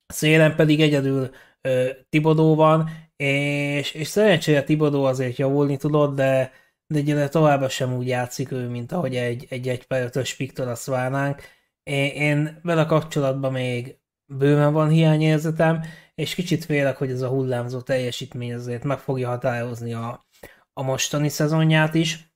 szélen 0.08 0.56
pedig 0.56 0.82
egyedül 0.82 1.30
ö, 1.62 1.90
Tibodó 2.10 2.56
van, 2.56 2.90
és, 3.16 3.92
és 3.92 4.08
szerencsére 4.08 4.64
Tibodó 4.64 5.04
azért 5.04 5.38
javulni 5.38 5.78
tudott, 5.78 6.16
de, 6.16 6.52
de 6.88 7.00
ugye 7.00 7.28
továbbra 7.28 7.70
sem 7.70 7.94
úgy 7.96 8.08
játszik 8.08 8.52
ő, 8.52 8.68
mint 8.68 8.92
ahogy 8.92 9.16
egy, 9.16 9.46
egy 9.50 9.68
1 9.68 9.88
per 9.88 10.12
5 10.16 10.58
azt 10.58 10.86
várnánk. 10.86 11.42
Én, 11.90 12.60
vele 12.64 12.86
kapcsolatban 12.86 13.52
még 13.52 14.00
bőven 14.26 14.74
van 14.74 14.90
hiányérzetem, 14.90 15.82
és 16.16 16.36
kicsit 16.36 16.66
félek, 16.66 16.98
hogy 16.98 17.12
ez 17.12 17.22
a 17.22 17.28
hullámzó 17.28 17.82
teljesítmény 17.82 18.54
azért 18.54 18.84
meg 18.84 18.98
fogja 18.98 19.28
határozni 19.28 19.94
a, 19.94 20.26
a 20.74 20.82
mostani 20.84 21.30
szezonját 21.30 21.94
is. 21.94 22.34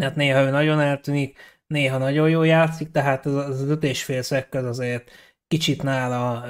mert 0.00 0.16
néha 0.16 0.40
ő 0.40 0.50
nagyon 0.50 0.80
eltűnik, 0.80 1.38
néha 1.66 1.98
nagyon 1.98 2.30
jól 2.30 2.46
játszik, 2.46 2.90
tehát 2.90 3.26
az, 3.26 3.34
az 3.34 3.68
öt 3.68 3.84
és 3.84 4.04
fél 4.04 4.22
szekkel 4.22 4.66
azért 4.66 5.10
kicsit 5.46 5.82
nála 5.82 6.44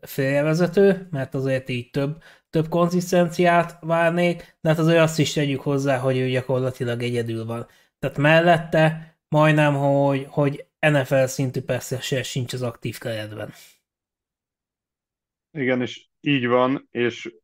félrevezető, 0.00 1.08
mert 1.10 1.34
azért 1.34 1.68
így 1.68 1.90
több, 1.90 2.22
több 2.50 2.68
konzisztenciát 2.68 3.78
várnék, 3.80 4.56
de 4.60 4.68
hát 4.68 4.78
azért 4.78 5.00
azt 5.00 5.18
is 5.18 5.32
tegyük 5.32 5.60
hozzá, 5.60 5.98
hogy 5.98 6.16
ő 6.16 6.28
gyakorlatilag 6.28 7.02
egyedül 7.02 7.44
van. 7.44 7.66
Tehát 7.98 8.18
mellette 8.18 9.16
majdnem, 9.28 9.74
hogy, 9.74 10.26
hogy 10.30 10.66
NFL 10.90 11.24
szintű 11.24 11.60
persze 11.60 12.00
sincs 12.22 12.52
az 12.52 12.62
aktív 12.62 12.98
keretben. 12.98 13.52
Igen, 15.50 15.80
és 15.80 16.06
így 16.20 16.46
van, 16.46 16.88
és 16.90 17.34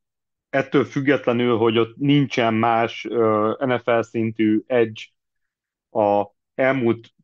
ettől 0.50 0.84
függetlenül, 0.84 1.56
hogy 1.56 1.78
ott 1.78 1.96
nincsen 1.96 2.54
más 2.54 3.02
NFL 3.58 4.00
szintű 4.00 4.62
edge 4.66 5.02
a 5.90 6.26
elmúlt 6.54 7.14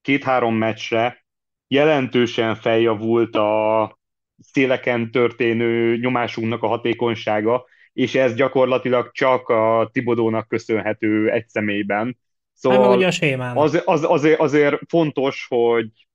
két-három 0.00 0.54
meccsre, 0.54 1.24
jelentősen 1.68 2.54
feljavult 2.54 3.36
a 3.36 3.98
széleken 4.42 5.10
történő 5.10 5.96
nyomásunknak 5.96 6.62
a 6.62 6.66
hatékonysága, 6.68 7.64
és 7.92 8.14
ez 8.14 8.34
gyakorlatilag 8.34 9.10
csak 9.12 9.48
a 9.48 9.88
Tibodónak 9.92 10.48
köszönhető 10.48 11.30
egy 11.30 11.48
személyben. 11.48 12.18
Szóval 12.60 13.02
a 13.02 13.54
az, 13.54 13.82
az, 13.84 14.04
azért, 14.04 14.40
azért 14.40 14.78
fontos, 14.88 15.46
hogy 15.48 16.08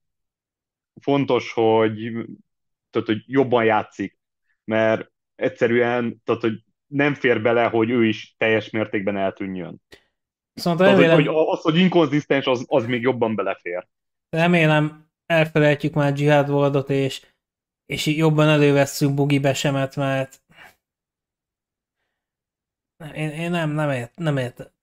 fontos, 1.00 1.52
hogy, 1.52 2.12
tehát, 2.90 3.06
hogy 3.06 3.22
jobban 3.26 3.64
játszik, 3.64 4.18
mert 4.64 5.10
egyszerűen 5.34 6.22
tehát, 6.24 6.40
hogy 6.40 6.62
nem 6.86 7.14
fér 7.14 7.42
bele, 7.42 7.64
hogy 7.64 7.90
ő 7.90 8.04
is 8.04 8.34
teljes 8.38 8.70
mértékben 8.70 9.16
eltűnjön. 9.16 9.82
Szóval 10.54 10.78
tehát, 10.78 10.92
remélem, 10.92 11.16
hogy, 11.16 11.26
hogy 11.26 11.46
az, 11.48 11.60
hogy 11.60 11.76
inkonzisztens, 11.76 12.46
az, 12.46 12.64
az 12.68 12.86
még 12.86 13.02
jobban 13.02 13.34
belefér. 13.34 13.86
Remélem 14.28 15.10
elfelejtjük 15.26 15.94
már 15.94 16.18
Jihad 16.18 16.48
Wardot, 16.48 16.90
és, 16.90 17.26
és 17.86 18.06
jobban 18.06 18.48
elővesszük 18.48 19.14
Bugi 19.14 19.38
Besemet, 19.38 19.96
mert 19.96 20.40
én, 23.14 23.30
én 23.30 23.50
nem, 23.50 23.70
nem, 23.70 23.90
ért, 23.90 24.16
nem 24.16 24.36
ért. 24.36 24.74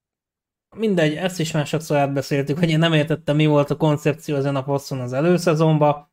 Mindegy, 0.76 1.16
ezt 1.16 1.40
is 1.40 1.52
már 1.52 1.66
sokszor 1.68 1.98
átbeszéltük, 1.98 2.58
hogy 2.58 2.70
én 2.70 2.80
nem 2.80 2.94
értettem, 2.94 3.36
mi 3.36 3.46
volt 3.46 3.70
a 3.70 3.78
koncepció 3.78 4.36
ezen 4.36 4.56
a 4.56 4.64
poszton 4.64 5.00
az 5.00 5.14
előszezonban. 5.14 6.12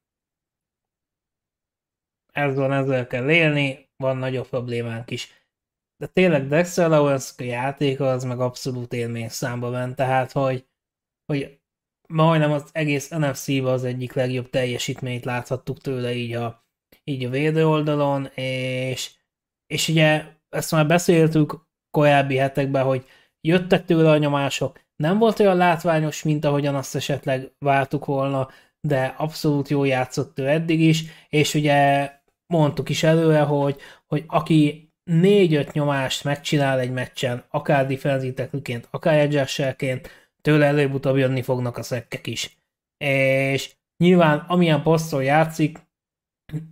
Ez 2.32 2.56
van, 2.56 2.72
ezzel 2.72 3.06
kell 3.06 3.30
élni, 3.30 3.88
van 3.96 4.16
nagyobb 4.16 4.48
problémánk 4.48 5.10
is. 5.10 5.28
De 5.96 6.06
tényleg 6.06 6.48
Dexter 6.48 6.88
Lawrence 6.88 7.44
játéka 7.44 8.10
az 8.10 8.24
meg 8.24 8.40
abszolút 8.40 8.92
élmény 8.92 9.28
számba 9.28 9.70
ment, 9.70 9.96
tehát 9.96 10.32
hogy, 10.32 10.66
hogy 11.26 11.60
majdnem 12.08 12.52
az 12.52 12.70
egész 12.72 13.08
NFC-ba 13.08 13.72
az 13.72 13.84
egyik 13.84 14.12
legjobb 14.12 14.50
teljesítményt 14.50 15.24
láthattuk 15.24 15.78
tőle 15.78 16.12
így 16.12 16.32
a, 16.32 16.66
így 17.04 17.24
a 17.24 17.30
védő 17.30 17.66
oldalon, 17.66 18.26
és, 18.26 19.14
és 19.66 19.88
ugye 19.88 20.24
ezt 20.48 20.72
már 20.72 20.86
beszéltük 20.86 21.68
korábbi 21.90 22.36
hetekben, 22.36 22.84
hogy 22.84 23.06
jöttek 23.40 23.84
tőle 23.84 24.10
a 24.10 24.18
nyomások, 24.18 24.80
nem 24.96 25.18
volt 25.18 25.40
olyan 25.40 25.56
látványos, 25.56 26.22
mint 26.22 26.44
ahogyan 26.44 26.74
azt 26.74 26.94
esetleg 26.94 27.52
vártuk 27.58 28.04
volna, 28.04 28.48
de 28.80 29.14
abszolút 29.18 29.68
jól 29.68 29.86
játszott 29.86 30.38
ő 30.38 30.48
eddig 30.48 30.80
is, 30.80 31.04
és 31.28 31.54
ugye 31.54 32.10
mondtuk 32.46 32.88
is 32.88 33.02
előre, 33.02 33.40
hogy, 33.40 33.80
hogy 34.06 34.24
aki 34.26 34.90
négy-öt 35.04 35.72
nyomást 35.72 36.24
megcsinál 36.24 36.78
egy 36.78 36.90
meccsen, 36.90 37.44
akár 37.50 37.86
defenzítekként, 37.86 38.88
akár 38.90 39.18
edge 39.18 39.76
tőle 40.40 40.66
előbb-utóbb 40.66 41.16
jönni 41.16 41.42
fognak 41.42 41.76
a 41.76 41.82
szekkek 41.82 42.26
is. 42.26 42.58
És 43.04 43.74
nyilván 43.96 44.38
amilyen 44.38 44.82
posztról 44.82 45.24
játszik, 45.24 45.78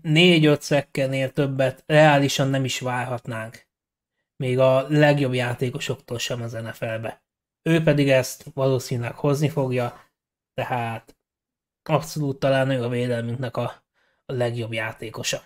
négy-öt 0.03 0.63
szekkenél 0.63 1.33
többet 1.33 1.83
reálisan 1.87 2.49
nem 2.49 2.65
is 2.65 2.81
várhatnánk. 2.81 3.68
Még 4.43 4.59
a 4.59 4.89
legjobb 4.89 5.35
játékosoktól 5.35 6.19
sem 6.19 6.43
az 6.43 6.53
NFL-be. 6.53 7.23
Ő 7.63 7.83
pedig 7.83 8.09
ezt 8.09 8.45
valószínűleg 8.55 9.15
hozni 9.15 9.49
fogja, 9.49 10.01
tehát 10.55 11.17
abszolút 11.83 12.39
talán 12.39 12.71
ő 12.71 12.83
a 12.83 12.89
védelmünknek 12.89 13.57
a, 13.57 13.63
a 14.27 14.33
legjobb 14.33 14.73
játékosa. 14.73 15.43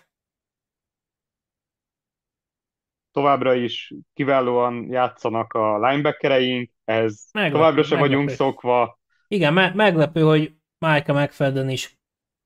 továbbra 3.12 3.54
is 3.54 3.92
kiválóan 4.14 4.86
játszanak 4.90 5.52
a 5.52 5.88
linebackereink, 5.88 6.70
ez 6.84 7.24
Meglepő, 7.32 7.54
továbbra 7.56 7.82
sem 7.82 7.98
meglepő. 7.98 7.98
vagyunk 7.98 8.30
szokva. 8.30 9.00
Igen, 9.28 9.52
me- 9.52 9.74
meglepő, 9.74 10.22
hogy 10.22 10.56
Micah 10.78 11.22
McFadden 11.22 11.68
is 11.68 11.98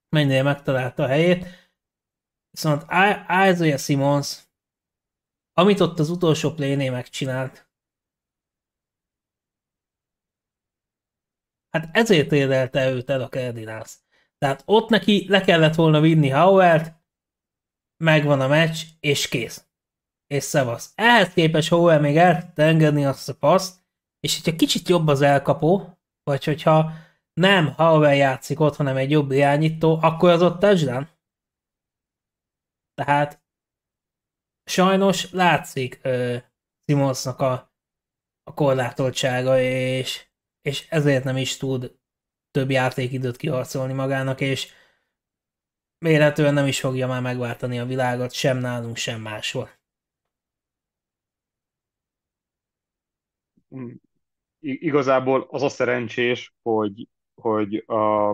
mennyire 0.09 0.43
megtalálta 0.43 1.03
a 1.03 1.07
helyét. 1.07 1.47
Viszont 2.51 2.83
Isaiah 3.51 3.79
Simmons, 3.79 4.46
amit 5.59 5.81
ott 5.81 5.99
az 5.99 6.11
utolsó 6.11 6.55
plénél 6.55 6.92
megcsinált, 6.92 7.69
hát 11.71 11.97
ezért 11.97 12.33
érdelte 12.33 12.90
őt 12.90 13.11
el 13.11 13.23
a 13.23 13.29
Cardinals. 13.29 13.97
Tehát 14.38 14.62
ott 14.66 14.88
neki 14.88 15.27
le 15.29 15.40
kellett 15.40 15.75
volna 15.75 16.01
vinni 16.01 16.29
Howard, 16.29 16.95
megvan 18.05 18.40
a 18.40 18.49
meccs, 18.49 18.83
és 19.01 19.29
kész. 19.29 19.66
És 20.27 20.42
szevasz. 20.42 20.92
Ehhez 20.95 21.33
képest 21.33 21.69
Howard 21.69 22.01
még 22.01 22.16
el 22.16 22.40
tudta 22.40 22.62
engedni 22.62 23.05
azt 23.05 23.29
a 23.29 23.35
paszt, 23.35 23.81
és 24.21 24.35
hogyha 24.37 24.57
kicsit 24.57 24.88
jobb 24.88 25.07
az 25.07 25.21
elkapó, 25.21 25.99
vagy 26.23 26.45
hogyha 26.45 26.92
nem 27.33 27.75
Howard 27.75 28.16
játszik 28.16 28.61
ott, 28.61 28.77
hanem 28.77 28.97
egy 28.97 29.11
jobb 29.11 29.31
irányító, 29.31 29.99
akkor 30.03 30.31
az 30.31 30.42
ott 30.42 30.59
touchdown. 30.59 31.09
Tehát 32.95 33.46
sajnos 34.67 35.31
látszik 35.31 36.01
Simonsnak 36.87 37.41
a, 37.41 37.73
a 38.43 38.55
korlátoltsága, 38.55 39.61
és, 39.61 40.27
és 40.63 40.87
ezért 40.89 41.25
nem 41.25 41.37
is 41.37 41.57
tud 41.57 41.99
több 42.51 42.71
játékidőt 42.71 43.37
kiharcolni 43.37 43.93
magának, 43.93 44.41
és 44.41 44.73
vélhetően 45.99 46.55
nem 46.55 46.67
is 46.67 46.81
fogja 46.81 47.07
már 47.07 47.23
megváltani 47.23 47.79
a 47.79 47.85
világot, 47.85 48.33
sem 48.33 48.59
nálunk, 48.59 48.97
sem 48.97 49.21
máshol. 49.21 49.69
Igazából 54.61 55.47
az 55.51 55.63
a 55.63 55.69
szerencsés, 55.69 56.55
hogy, 56.63 57.09
hogy 57.35 57.77
a, 57.87 58.31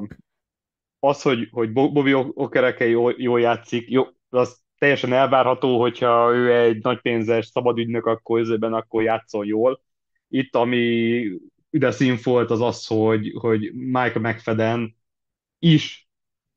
az, 0.99 1.23
hogy, 1.23 1.49
hogy 1.51 1.73
Bobby 1.73 2.15
Okereke 2.15 2.85
jól, 2.85 3.15
jól 3.19 3.41
játszik, 3.41 3.91
jó, 3.91 4.05
az 4.29 4.63
teljesen 4.83 5.13
elvárható, 5.13 5.81
hogyha 5.81 6.33
ő 6.35 6.57
egy 6.57 6.83
nagypénzes 6.83 7.47
szabadügynök, 7.47 8.07
akkor 8.07 8.41
ezében 8.41 8.73
akkor 8.73 9.03
játszol 9.03 9.47
jól. 9.47 9.83
Itt, 10.29 10.55
ami 10.55 11.23
üde 11.71 11.91
színfolt, 11.91 12.51
az 12.51 12.61
az, 12.61 12.87
hogy, 12.87 13.33
hogy 13.41 13.73
Mike 13.75 14.19
McFadden 14.19 14.97
is 15.59 16.09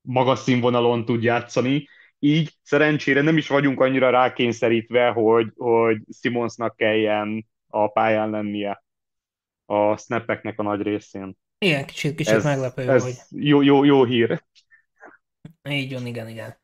magas 0.02 0.40
színvonalon 0.40 1.06
tud 1.06 1.24
játszani, 1.24 1.88
így 2.20 2.54
szerencsére 2.62 3.22
nem 3.22 3.38
is 3.38 3.48
vagyunk 3.48 3.80
annyira 3.80 4.10
rákényszerítve, 4.10 5.10
hogy, 5.10 5.52
hogy 5.56 6.02
Simonsnak 6.20 6.76
kelljen 6.76 7.48
a 7.68 7.88
pályán 7.88 8.30
lennie 8.30 8.84
a 9.66 9.98
snappeknek 9.98 10.60
a 10.60 10.64
nagy 10.64 10.82
részén. 10.82 11.38
Igen, 11.58 11.86
kicsit, 11.86 12.16
kicsit 12.16 12.34
ez, 12.34 12.44
meglepő, 12.44 12.90
ez 12.90 13.04
hogy... 13.04 13.14
Jó, 13.30 13.62
jó, 13.62 13.84
jó 13.84 14.04
hír. 14.04 14.44
Így 15.70 15.94
van, 15.94 16.06
igen, 16.06 16.30
igen. 16.30 16.64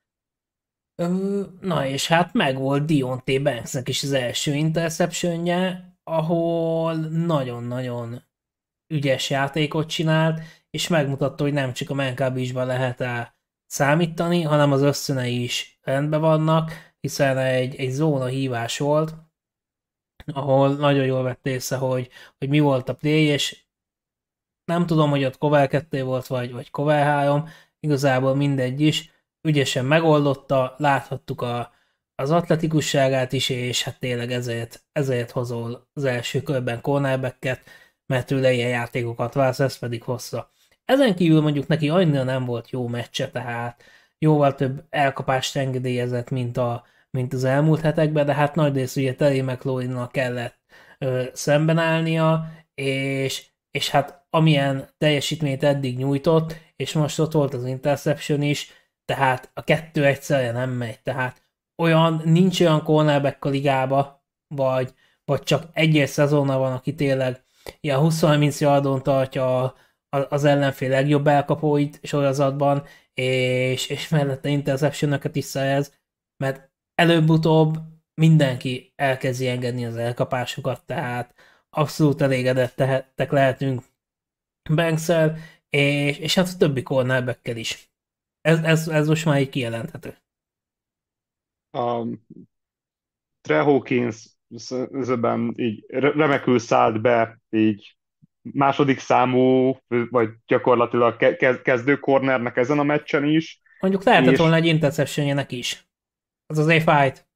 Na 1.61 1.85
és 1.85 2.07
hát 2.07 2.33
meg 2.33 2.57
volt 2.57 2.85
Dionté 2.85 3.39
Banksnek 3.39 3.87
is 3.87 4.03
az 4.03 4.11
első 4.11 4.53
interceptionje, 4.53 5.93
ahol 6.03 6.95
nagyon-nagyon 7.09 8.23
ügyes 8.87 9.29
játékot 9.29 9.89
csinált, 9.89 10.41
és 10.69 10.87
megmutatta, 10.87 11.43
hogy 11.43 11.53
nem 11.53 11.73
csak 11.73 11.89
a 11.89 11.93
Mankabisban 11.93 12.65
lehet 12.65 13.01
el 13.01 13.35
számítani, 13.65 14.41
hanem 14.41 14.71
az 14.71 14.81
összönei 14.81 15.43
is 15.43 15.79
rendben 15.81 16.21
vannak, 16.21 16.71
hiszen 16.99 17.37
egy, 17.37 17.75
egy 17.75 17.89
zóna 17.89 18.25
hívás 18.25 18.77
volt, 18.77 19.15
ahol 20.33 20.75
nagyon 20.75 21.05
jól 21.05 21.23
vett 21.23 21.45
észre, 21.45 21.75
hogy, 21.75 22.09
hogy 22.37 22.49
mi 22.49 22.59
volt 22.59 22.89
a 22.89 22.95
play, 22.95 23.23
és 23.23 23.65
nem 24.65 24.85
tudom, 24.85 25.09
hogy 25.09 25.25
ott 25.25 25.37
Kovel 25.37 25.67
2 25.67 26.03
volt, 26.03 26.27
vagy, 26.27 26.51
vagy 26.51 26.69
Kovel 26.69 27.03
3, 27.03 27.47
igazából 27.79 28.35
mindegy 28.35 28.81
is, 28.81 29.11
ügyesen 29.41 29.86
megoldotta, 29.86 30.75
láthattuk 30.77 31.41
a, 31.41 31.71
az 32.15 32.32
atletikusságát 32.32 33.34
is, 33.34 33.49
és 33.49 33.84
hát 33.84 33.99
tényleg 33.99 34.32
ezért, 34.32 34.84
ezért 34.91 35.32
hozol 35.32 35.88
az 35.93 36.04
első 36.04 36.41
körben 36.41 36.82
cornerbacket, 36.82 37.62
mert 38.06 38.32
ő 38.32 38.51
ilyen 38.51 38.69
játékokat 38.69 39.34
válsz, 39.34 39.60
ez 39.60 39.77
pedig 39.77 40.04
hozza. 40.04 40.51
Ezen 40.86 41.15
kívül 41.15 41.41
mondjuk 41.41 41.67
neki 41.67 41.89
annyira 41.89 42.23
nem 42.23 42.45
volt 42.45 42.69
jó 42.69 42.88
meccse, 42.88 43.30
tehát 43.30 43.84
jóval 44.19 44.56
több 44.56 44.84
elkapást 44.89 45.56
engedélyezett, 45.56 46.30
mint, 46.30 46.58
a, 46.58 46.84
mint 47.10 47.34
az 47.34 47.43
elmúlt 47.43 47.82
hetekben, 47.82 48.25
de 48.25 48.34
hát 48.34 48.56
nagy 48.56 48.75
rész 48.75 48.95
ugye 48.95 49.15
Terry 49.15 49.41
mclaurin 49.41 50.08
kellett 50.12 50.60
ö, 50.99 51.23
szemben 51.34 51.77
állnia, 51.77 52.51
és, 52.73 53.45
és 53.71 53.89
hát 53.89 54.25
amilyen 54.30 54.89
teljesítményt 54.97 55.63
eddig 55.63 55.97
nyújtott, 55.97 56.56
és 56.75 56.93
most 56.93 57.19
ott 57.19 57.32
volt 57.32 57.54
az 57.54 57.65
interception 57.65 58.41
is, 58.41 58.71
tehát 59.05 59.51
a 59.53 59.63
kettő 59.63 60.05
egyszerre 60.05 60.51
nem 60.51 60.69
megy, 60.69 60.99
tehát 61.01 61.41
olyan, 61.81 62.21
nincs 62.25 62.59
olyan 62.59 62.83
cornerback 62.83 63.45
a 63.45 63.49
ligába, 63.49 64.25
vagy, 64.47 64.93
vagy 65.25 65.43
csak 65.43 65.69
egyes 65.73 66.09
szezonna 66.09 66.57
van, 66.57 66.73
aki 66.73 66.95
tényleg 66.95 67.43
ilyen 67.79 67.99
20-30 68.01 68.59
yardon 68.59 69.03
tartja 69.03 69.75
az 70.09 70.43
ellenfél 70.43 70.89
legjobb 70.89 71.27
elkapóit 71.27 71.99
sorozatban, 72.03 72.83
és, 73.13 73.87
és 73.87 74.09
mellette 74.09 74.49
interception 74.49 75.19
is 75.33 75.45
szerez, 75.45 75.99
mert 76.37 76.69
előbb-utóbb 76.95 77.77
mindenki 78.13 78.93
elkezdi 78.95 79.47
engedni 79.47 79.85
az 79.85 79.95
elkapásokat, 79.95 80.85
tehát 80.85 81.33
abszolút 81.69 82.21
elégedettek 82.21 83.31
lehetünk 83.31 83.83
banks 84.75 85.11
és, 85.69 86.17
és 86.17 86.35
hát 86.35 86.47
a 86.47 86.57
többi 86.57 86.83
cornerbackkel 86.83 87.57
is. 87.57 87.90
Ez, 88.41 88.60
ez, 88.63 88.88
ez 88.88 89.08
most 89.08 89.25
már 89.25 89.41
így 89.41 89.49
kijelenthető. 89.49 90.17
A 91.71 92.06
Tre 93.41 93.60
Hawkins 93.60 94.30
ezeben 94.91 95.54
így 95.56 95.86
remekül 95.89 96.60
szállt 96.60 97.01
be, 97.01 97.39
így 97.49 97.97
második 98.41 98.99
számú, 98.99 99.77
vagy 99.88 100.30
gyakorlatilag 100.45 101.38
kezdő 101.62 101.99
cornernek 101.99 102.58
ezen 102.58 102.80
a 102.80 102.84
meccsen 102.84 103.25
is. 103.25 103.62
Mondjuk 103.80 104.04
lehetett 104.04 104.32
és... 104.32 104.39
volna 104.39 104.56
egy 104.56 104.65
interception 104.65 105.45
is. 105.47 105.88
Az 106.45 106.58
azért 106.58 106.84
fájt. 106.84 107.30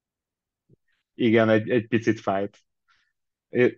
Igen, 1.14 1.50
egy, 1.50 1.70
egy 1.70 1.88
picit 1.88 2.20
fájt. 2.20 2.65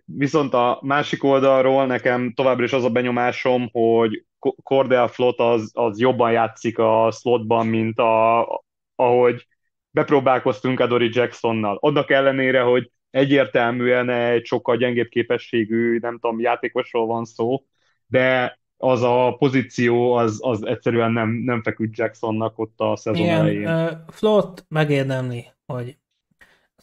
Viszont 0.04 0.54
a 0.54 0.78
másik 0.82 1.24
oldalról 1.24 1.86
nekem 1.86 2.32
továbbra 2.34 2.64
is 2.64 2.72
az 2.72 2.84
a 2.84 2.90
benyomásom, 2.90 3.68
hogy 3.72 4.24
Cordell 4.62 5.06
Flott 5.06 5.38
az, 5.38 5.70
az 5.74 6.00
jobban 6.00 6.32
játszik 6.32 6.78
a 6.78 7.10
slotban, 7.10 7.66
mint 7.66 7.98
a, 7.98 8.46
ahogy 8.94 9.46
bepróbálkoztunk 9.90 10.80
Adori 10.80 11.08
Jacksonnal. 11.12 11.78
Annak 11.80 12.10
ellenére, 12.10 12.60
hogy 12.60 12.90
egyértelműen 13.10 14.08
egy 14.08 14.46
sokkal 14.46 14.76
gyengébb 14.76 15.08
képességű, 15.08 15.98
nem 15.98 16.18
tudom, 16.18 16.40
játékosról 16.40 17.06
van 17.06 17.24
szó, 17.24 17.64
de 18.06 18.58
az 18.76 19.02
a 19.02 19.36
pozíció, 19.38 20.12
az, 20.12 20.38
az 20.40 20.66
egyszerűen 20.66 21.12
nem, 21.12 21.28
nem 21.28 21.62
feküdt 21.62 21.98
Jacksonnak 21.98 22.58
ott 22.58 22.80
a 22.80 22.96
szezon 22.96 23.22
Igen, 23.22 23.38
elején. 23.38 23.68
Uh, 23.68 23.90
Flott 24.08 24.64
megérdemli, 24.68 25.46
hogy 25.66 25.98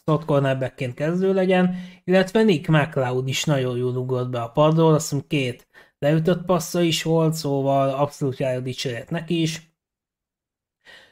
slot 0.05 0.25
cornerbackként 0.25 0.93
kezdő 0.93 1.33
legyen, 1.33 1.75
illetve 2.03 2.43
Nick 2.43 2.67
McLeod 2.67 3.27
is 3.27 3.43
nagyon 3.43 3.77
jól 3.77 3.95
ugrott 3.95 4.29
be 4.29 4.41
a 4.41 4.51
padról, 4.51 4.93
azt 4.93 5.09
hiszem 5.09 5.27
két 5.27 5.67
leütött 5.97 6.45
passza 6.45 6.81
is 6.81 7.03
volt, 7.03 7.33
szóval 7.33 7.89
abszolút 7.89 8.37
járja 8.37 8.59
dicséret 8.59 9.09
neki 9.09 9.41
is. 9.41 9.73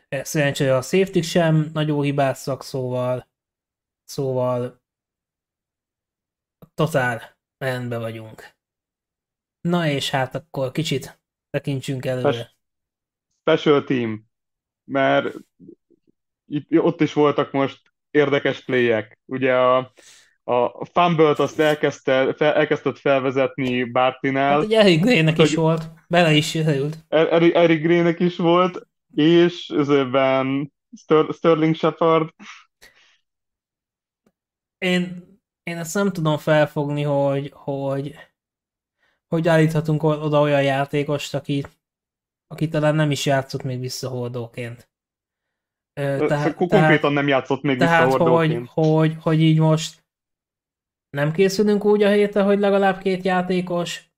Szerencsére 0.09 0.75
a 0.75 0.81
safety 0.81 1.21
sem 1.21 1.69
nagyon 1.73 2.01
hibázzak, 2.01 2.63
szóval 2.63 3.31
szóval 4.03 4.81
totál 6.73 7.37
rendben 7.57 7.99
vagyunk. 7.99 8.55
Na 9.61 9.87
és 9.87 10.09
hát 10.09 10.35
akkor 10.35 10.71
kicsit 10.71 11.21
tekintsünk 11.49 12.05
előre. 12.05 12.55
Special 13.41 13.83
team, 13.83 14.27
mert 14.83 15.35
itt, 16.45 16.79
ott 16.79 17.01
is 17.01 17.13
voltak 17.13 17.51
most 17.51 17.92
érdekes 18.13 18.63
playek. 18.63 19.19
Ugye 19.25 19.55
a, 19.55 19.77
a 20.43 20.85
Fumble-t 20.85 21.39
azt 21.39 21.59
elkezdte, 21.59 22.33
fel, 22.33 22.53
elkezdett 22.53 22.97
felvezetni 22.97 23.83
Bartinál. 23.83 24.53
Hát 24.53 24.63
ugye 24.63 24.79
Eric 24.79 25.01
Gray-nek 25.01 25.37
is 25.37 25.55
volt, 25.55 25.83
bele 26.07 26.33
is 26.33 26.53
jöhet. 26.53 27.05
Eric, 27.07 27.55
Eric 27.55 27.81
Gray-nek 27.81 28.19
is 28.19 28.37
volt, 28.37 28.87
és 29.15 29.69
ezőben 29.69 30.73
Sterling 31.33 31.75
Shepard. 31.75 32.29
Én, 34.77 35.23
én 35.63 35.77
ezt 35.77 35.93
nem 35.93 36.11
tudom 36.11 36.37
felfogni, 36.37 37.01
hogy, 37.01 37.51
hogy 37.53 38.15
hogy 39.33 39.47
állíthatunk 39.47 40.03
oda 40.03 40.39
olyan 40.39 40.63
játékost, 40.63 41.33
aki, 41.33 41.65
aki 42.47 42.67
talán 42.67 42.95
nem 42.95 43.11
is 43.11 43.25
játszott 43.25 43.63
még 43.63 43.79
visszahordóként. 43.79 44.91
Tehát, 45.93 46.55
konkrétan 46.55 47.13
nem 47.13 47.27
játszott 47.27 47.61
még 47.61 47.77
tehát, 47.77 48.13
hogy, 48.13 48.61
hogy, 48.65 49.15
hogy 49.21 49.41
így 49.41 49.59
most 49.59 50.03
nem 51.09 51.31
készülünk 51.31 51.85
úgy 51.85 52.03
a 52.03 52.09
héten, 52.09 52.45
hogy 52.45 52.59
legalább 52.59 52.97
két 52.97 53.23
játékos 53.23 54.11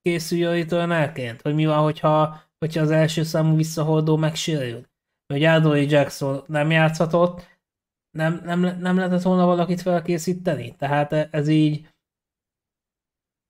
készüljön 0.00 0.52
returnálként? 0.52 1.42
Vagy 1.42 1.54
mi 1.54 1.66
van, 1.66 1.82
hogyha, 1.82 2.42
hogyha 2.58 2.80
az 2.80 2.90
első 2.90 3.22
számú 3.22 3.56
visszahordó 3.56 4.16
megsérül? 4.16 4.86
Vagy 5.26 5.44
Adoree 5.44 5.86
Jackson 5.88 6.44
nem 6.46 6.70
játszhatott, 6.70 7.50
nem, 8.18 8.40
nem, 8.44 8.60
nem 8.60 8.96
lehetett 8.96 9.22
volna 9.22 9.46
valakit 9.46 9.80
felkészíteni? 9.80 10.76
Tehát 10.76 11.12
ez 11.12 11.48
így 11.48 11.88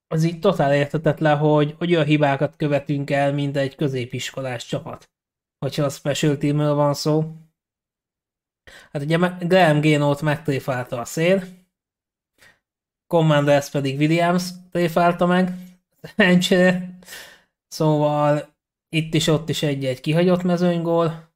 az 0.06 0.24
így 0.24 0.38
totál 0.38 0.74
értetetlen, 0.74 1.38
hogy, 1.38 1.74
hogy 1.78 1.94
olyan 1.94 2.06
hibákat 2.06 2.56
követünk 2.56 3.10
el, 3.10 3.32
mint 3.32 3.56
egy 3.56 3.74
középiskolás 3.74 4.66
csapat. 4.66 5.11
Hogyha 5.62 5.84
a 5.84 5.88
special 5.88 6.36
teamről 6.36 6.74
van 6.74 6.94
szó. 6.94 7.32
Hát 8.92 9.02
ugye 9.02 9.16
Graham 9.40 9.80
Génót 9.80 10.22
megtréfálta 10.22 11.00
a 11.00 11.04
szél, 11.04 11.42
Commanders 13.06 13.70
pedig 13.70 13.98
Williams 13.98 14.50
tréfálta 14.70 15.26
meg, 15.26 15.50
szerencsére. 16.02 16.98
Szóval 17.68 18.54
itt 18.88 19.14
is, 19.14 19.26
ott 19.26 19.48
is 19.48 19.62
egy-egy 19.62 20.00
kihagyott 20.00 20.42
mezőnygól. 20.42 21.32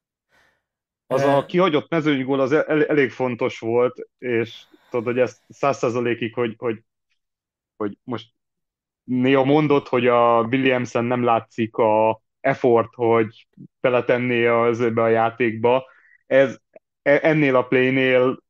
Az 1.07 1.21
a 1.21 1.45
kihagyott 1.45 1.89
mezőnygól 1.89 2.39
az 2.39 2.51
el, 2.51 2.85
elég 2.85 3.11
fontos 3.11 3.59
volt, 3.59 4.07
és 4.17 4.63
tudod, 4.89 5.05
hogy 5.05 5.19
ez 5.19 5.41
száz 5.49 5.77
százalékig, 5.77 6.33
hogy, 6.33 6.55
hogy, 6.57 6.83
hogy 7.75 7.97
most 8.03 8.29
néha 9.03 9.43
mondott, 9.43 9.87
hogy 9.87 10.07
a 10.07 10.41
Williamson 10.41 11.05
nem 11.05 11.23
látszik 11.23 11.75
a 11.75 12.21
effort, 12.47 12.93
hogy 12.93 13.47
beletenné 13.81 14.45
az 14.45 14.81
ebbe 14.81 15.01
a 15.01 15.07
játékba. 15.07 15.85
Ez 16.25 16.59
e, 17.01 17.19
ennél 17.21 17.55
a 17.55 17.67
playnél 17.67 18.43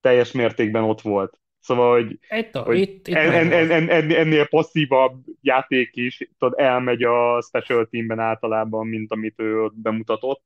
teljes 0.00 0.32
mértékben 0.32 0.82
ott 0.82 1.00
volt. 1.00 1.38
Szóval, 1.60 1.92
hogy, 1.92 2.18
itt, 2.30 2.56
hogy 2.56 2.78
itt, 2.78 3.08
itt 3.08 3.14
en, 3.14 3.32
en, 3.32 3.70
en, 3.70 3.88
en, 3.88 4.10
ennél 4.10 4.46
passzívabb 4.46 5.24
játék 5.40 5.96
is 5.96 6.28
tudod, 6.38 6.58
elmegy 6.58 7.02
a 7.02 7.42
special 7.42 7.86
teamben 7.86 8.18
általában, 8.18 8.86
mint 8.86 9.12
amit 9.12 9.40
ő 9.40 9.62
ott 9.62 9.74
bemutatott. 9.74 10.42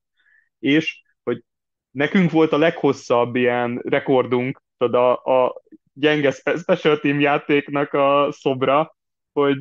És 0.59 1.03
hogy 1.23 1.43
nekünk 1.91 2.31
volt 2.31 2.53
a 2.53 2.59
leghosszabb 2.59 3.37
ilyen 3.37 3.81
rekordunk, 3.85 4.63
tudod, 4.79 4.95
a, 4.95 5.45
a 5.45 5.63
gyenge 5.93 6.31
special 6.31 6.99
team 6.99 7.21
játéknak 7.21 7.93
a 7.93 8.29
szobra, 8.31 8.97
hogy 9.33 9.59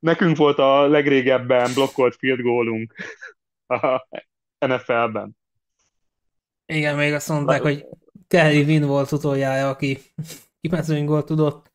nekünk 0.00 0.36
volt 0.36 0.58
a 0.58 0.86
legrégebben 0.86 1.74
blokkolt 1.74 2.16
field 2.16 2.40
goalunk 2.40 2.94
a 3.66 4.08
NFL-ben. 4.66 5.36
Igen, 6.66 6.96
még 6.96 7.12
azt 7.12 7.28
mondták, 7.28 7.60
hogy 7.60 7.86
Kelly 8.28 8.62
Win 8.62 8.86
volt 8.86 9.12
utoljára, 9.12 9.68
aki 9.68 9.98
kimezőnygól 10.60 11.24
tudott 11.24 11.72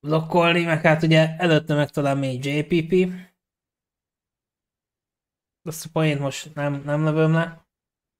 blokkolni, 0.00 0.64
meg 0.64 0.80
hát 0.82 1.02
ugye 1.02 1.36
előtte 1.36 1.74
meg 1.74 1.90
talán 1.90 2.18
még 2.18 2.44
JPP. 2.44 3.12
Azt 5.62 5.84
a 5.84 5.88
poént 5.92 6.20
most 6.20 6.54
nem, 6.54 6.82
nem 6.84 7.04
lövöm 7.04 7.32
le, 7.32 7.68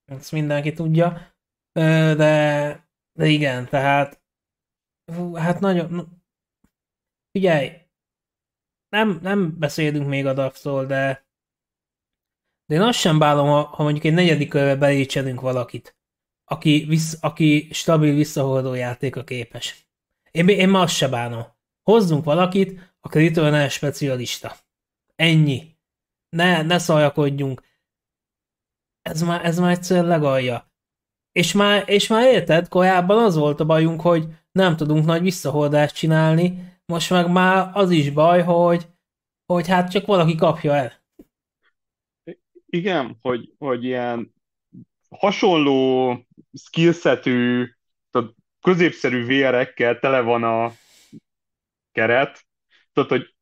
ezt 0.05 0.33
mindenki 0.33 0.73
tudja. 0.73 1.35
De, 1.73 2.88
de 3.12 3.27
igen, 3.27 3.68
tehát 3.68 4.23
hát 5.35 5.61
nagyon... 5.61 6.16
Figyelj, 7.31 7.88
nem, 8.88 9.18
nem 9.22 9.59
beszélünk 9.59 10.09
még 10.09 10.27
a 10.27 10.33
draftról, 10.33 10.87
de 10.87 11.27
de 12.66 12.74
én 12.74 12.81
azt 12.81 12.98
sem 12.98 13.18
bálom, 13.18 13.46
ha, 13.46 13.62
ha 13.62 13.83
mondjuk 13.83 14.05
egy 14.05 14.12
negyedik 14.12 14.48
körbe 14.48 14.77
belécselünk 14.77 15.40
valakit 15.40 15.98
aki, 16.51 16.85
vissz, 16.88 17.18
aki 17.20 17.68
stabil 17.72 18.14
visszahordó 18.14 18.74
játéka 18.74 19.24
képes. 19.24 19.88
Én, 20.31 20.48
én 20.48 20.68
ma 20.68 20.81
azt 20.81 20.94
se 20.94 21.09
bánom. 21.09 21.46
Hozzunk 21.83 22.24
valakit, 22.24 22.94
aki 23.01 23.18
returner 23.18 23.70
specialista. 23.70 24.57
Ennyi. 25.16 25.77
Ne, 26.29 26.62
ne 26.62 26.79
szaljakodjunk. 26.79 27.62
Ez 29.03 29.22
már, 29.22 29.44
ez 29.44 29.59
már 29.59 29.70
egyszer 29.70 30.05
legalja. 30.05 30.72
És 31.33 31.53
már, 31.53 31.85
és 31.88 32.07
már 32.07 32.24
érted, 32.24 32.68
korábban 32.68 33.24
az 33.24 33.37
volt 33.37 33.61
a 33.61 33.64
bajunk, 33.64 34.01
hogy 34.01 34.27
nem 34.53 34.77
tudunk 34.77 35.05
nagy 35.05 35.22
visszahordást 35.22 35.94
csinálni, 35.94 36.77
most 36.92 37.11
meg 37.11 37.31
már 37.31 37.70
az 37.72 37.90
is 37.90 38.11
baj, 38.11 38.42
hogy, 38.42 38.88
hogy 39.46 39.68
hát 39.68 39.90
csak 39.90 40.07
valaki 40.07 40.35
kapja 40.35 40.74
el. 40.74 40.92
Igen, 42.66 43.18
hogy, 43.20 43.53
hogy 43.59 43.85
ilyen 43.85 44.35
hasonló 45.11 46.12
skillsetű, 46.53 47.66
középszerű 48.61 49.24
VR-ekkel 49.24 49.98
tele 49.98 50.20
van 50.20 50.44
a 50.44 50.72
keret, 51.92 52.46
tudod, 52.92 53.09
hogy 53.09 53.35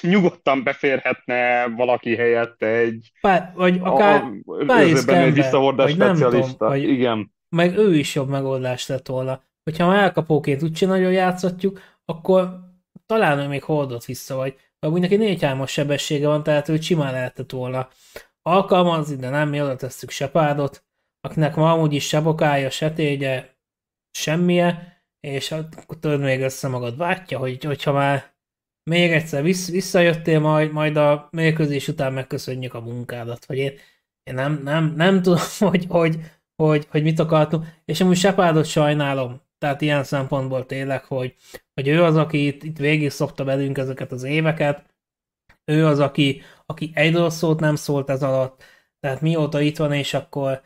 nyugodtan 0.00 0.62
beférhetne 0.62 1.66
valaki 1.66 2.16
helyett 2.16 2.62
egy 2.62 3.12
Pá, 3.20 3.52
vagy 3.54 3.78
akár 3.82 4.22
a, 4.44 4.78
egy 4.78 5.32
visszahordás 5.32 5.90
specialista. 5.90 6.28
Tudom, 6.30 6.68
vagy 6.68 6.82
Igen. 6.82 7.32
Meg 7.48 7.76
ő 7.76 7.94
is 7.94 8.14
jobb 8.14 8.28
megoldás 8.28 8.86
lett 8.86 9.06
volna. 9.06 9.42
Hogyha 9.64 9.86
már 9.86 10.02
elkapóként 10.02 10.62
úgyse 10.62 10.86
nagyon 10.86 11.12
játszhatjuk, 11.12 11.80
akkor 12.04 12.63
talán 13.06 13.38
ő 13.38 13.46
még 13.46 13.62
hordott 13.62 14.04
vissza, 14.04 14.36
vagy, 14.36 14.56
vagy 14.78 14.90
úgy 14.90 15.00
neki 15.00 15.16
négy 15.16 15.46
sebessége 15.66 16.26
van, 16.26 16.42
tehát 16.42 16.68
ő 16.68 16.80
simán 16.80 17.12
lehetett 17.12 17.50
volna 17.50 17.88
alkalmazni, 18.42 19.16
de 19.16 19.28
nem, 19.28 19.48
mi 19.48 19.62
oda 19.62 19.76
tesszük 19.76 20.10
Sepárdot, 20.10 20.84
akinek 21.20 21.54
ma 21.54 21.72
amúgy 21.72 21.92
is 21.92 22.06
se 22.06 22.20
bokája, 22.20 22.70
se 22.70 22.92
tégye, 22.92 23.54
semmije, 24.10 25.02
és 25.20 25.52
akkor 25.52 25.98
tudod 26.00 26.20
még 26.20 26.40
össze 26.40 26.68
magad 26.68 26.96
vátja, 26.96 27.38
hogy, 27.38 27.64
hogyha 27.64 27.92
már 27.92 28.34
még 28.90 29.12
egyszer 29.12 29.42
vissz, 29.42 29.70
visszajöttél, 29.70 30.40
majd, 30.40 30.72
majd 30.72 30.96
a 30.96 31.28
mérkőzés 31.30 31.88
után 31.88 32.12
megköszönjük 32.12 32.74
a 32.74 32.80
munkádat, 32.80 33.44
vagy 33.44 33.56
én, 33.56 33.72
én 34.22 34.34
nem, 34.34 34.60
nem, 34.62 34.94
nem 34.96 35.22
tudom, 35.22 35.38
hogy, 35.70 35.86
hogy, 35.88 36.18
hogy, 36.62 36.86
hogy 36.90 37.02
mit 37.02 37.18
akartunk, 37.18 37.66
és 37.84 38.00
amúgy 38.00 38.16
Sepárdot 38.16 38.66
sajnálom, 38.66 39.42
tehát 39.58 39.80
ilyen 39.80 40.04
szempontból 40.04 40.66
tényleg, 40.66 41.04
hogy, 41.04 41.34
hogy 41.74 41.88
ő 41.88 42.02
az, 42.02 42.16
aki 42.16 42.46
itt, 42.46 42.62
itt 42.62 42.76
végig 42.78 43.10
szokta 43.10 43.44
velünk 43.44 43.78
ezeket 43.78 44.12
az 44.12 44.22
éveket, 44.22 44.94
ő 45.64 45.86
az, 45.86 46.00
aki, 46.00 46.42
aki 46.66 46.90
egy 46.94 47.14
rossz 47.14 47.36
szót 47.36 47.60
nem 47.60 47.76
szólt 47.76 48.10
ez 48.10 48.22
alatt, 48.22 48.62
tehát 49.00 49.20
mióta 49.20 49.60
itt 49.60 49.76
van, 49.76 49.92
és 49.92 50.14
akkor 50.14 50.62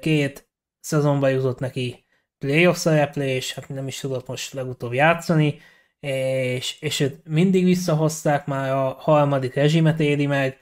két 0.00 0.50
szezonban 0.80 1.30
jutott 1.30 1.58
neki 1.58 2.04
playoff 2.38 2.76
szereplés, 2.76 3.54
hát 3.54 3.68
nem 3.68 3.86
is 3.86 4.00
tudott 4.00 4.26
most 4.26 4.52
legutóbb 4.52 4.92
játszani, 4.92 5.60
és, 6.00 6.80
és 6.80 7.00
őt 7.00 7.28
mindig 7.28 7.64
visszahozták, 7.64 8.46
már 8.46 8.70
a 8.72 8.96
harmadik 8.98 9.54
rezsimet 9.54 10.00
éli 10.00 10.26
meg, 10.26 10.60